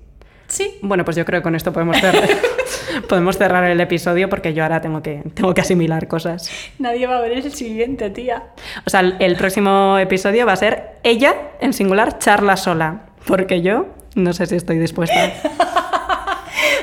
[0.48, 0.78] Sí.
[0.84, 2.30] bueno, pues yo creo que con esto podemos cerrar,
[3.10, 6.52] podemos cerrar el episodio porque yo ahora tengo que, tengo que asimilar cosas.
[6.78, 8.44] Nadie va a ver el siguiente, tía.
[8.86, 13.08] O sea, el, el próximo episodio va a ser ella, en singular, charla sola.
[13.26, 15.16] Porque yo no sé si estoy dispuesta.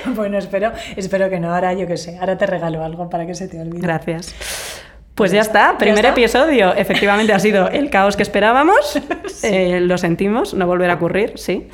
[0.14, 1.54] Bueno, espero, espero que no.
[1.54, 3.80] Ahora yo qué sé, ahora te regalo algo para que se te olvide.
[3.80, 4.34] Gracias.
[5.14, 6.08] Pues ya está, primer está?
[6.08, 6.74] episodio.
[6.74, 8.98] Efectivamente ha sido el caos que esperábamos.
[9.44, 11.66] Eh, lo sentimos, no volverá a ocurrir, sí.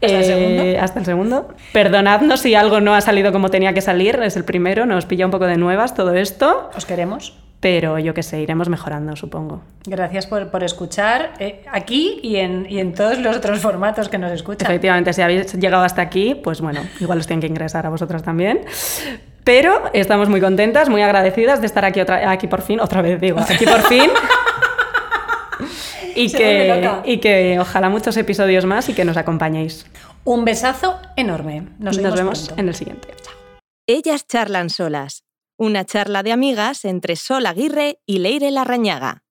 [0.00, 0.62] ¿Hasta el segundo?
[0.62, 1.48] Eh, hasta el segundo.
[1.72, 5.24] Perdonadnos si algo no ha salido como tenía que salir, es el primero, nos pilla
[5.24, 9.62] un poco de nuevas todo esto, Os queremos pero yo qué sé, iremos mejorando, supongo.
[9.86, 14.18] Gracias por, por escuchar eh, aquí y en, y en, todos los otros formatos que
[14.18, 14.70] nos escuchan.
[14.70, 18.22] Efectivamente, si habéis llegado hasta aquí, pues bueno, igual os tienen que ingresar a vosotras
[18.22, 18.60] también.
[19.42, 23.20] Pero estamos muy contentas, muy agradecidas de estar aquí, otra, aquí por fin, otra vez
[23.20, 24.10] digo, aquí por fin.
[26.14, 29.86] y, que, y que ojalá muchos episodios más y que nos acompañéis.
[30.24, 31.68] Un besazo enorme.
[31.78, 33.08] Nos, nos vemos en el siguiente.
[33.86, 35.25] Ellas charlan solas
[35.58, 39.25] una charla de amigas entre Sol Aguirre y Leire Larrañaga.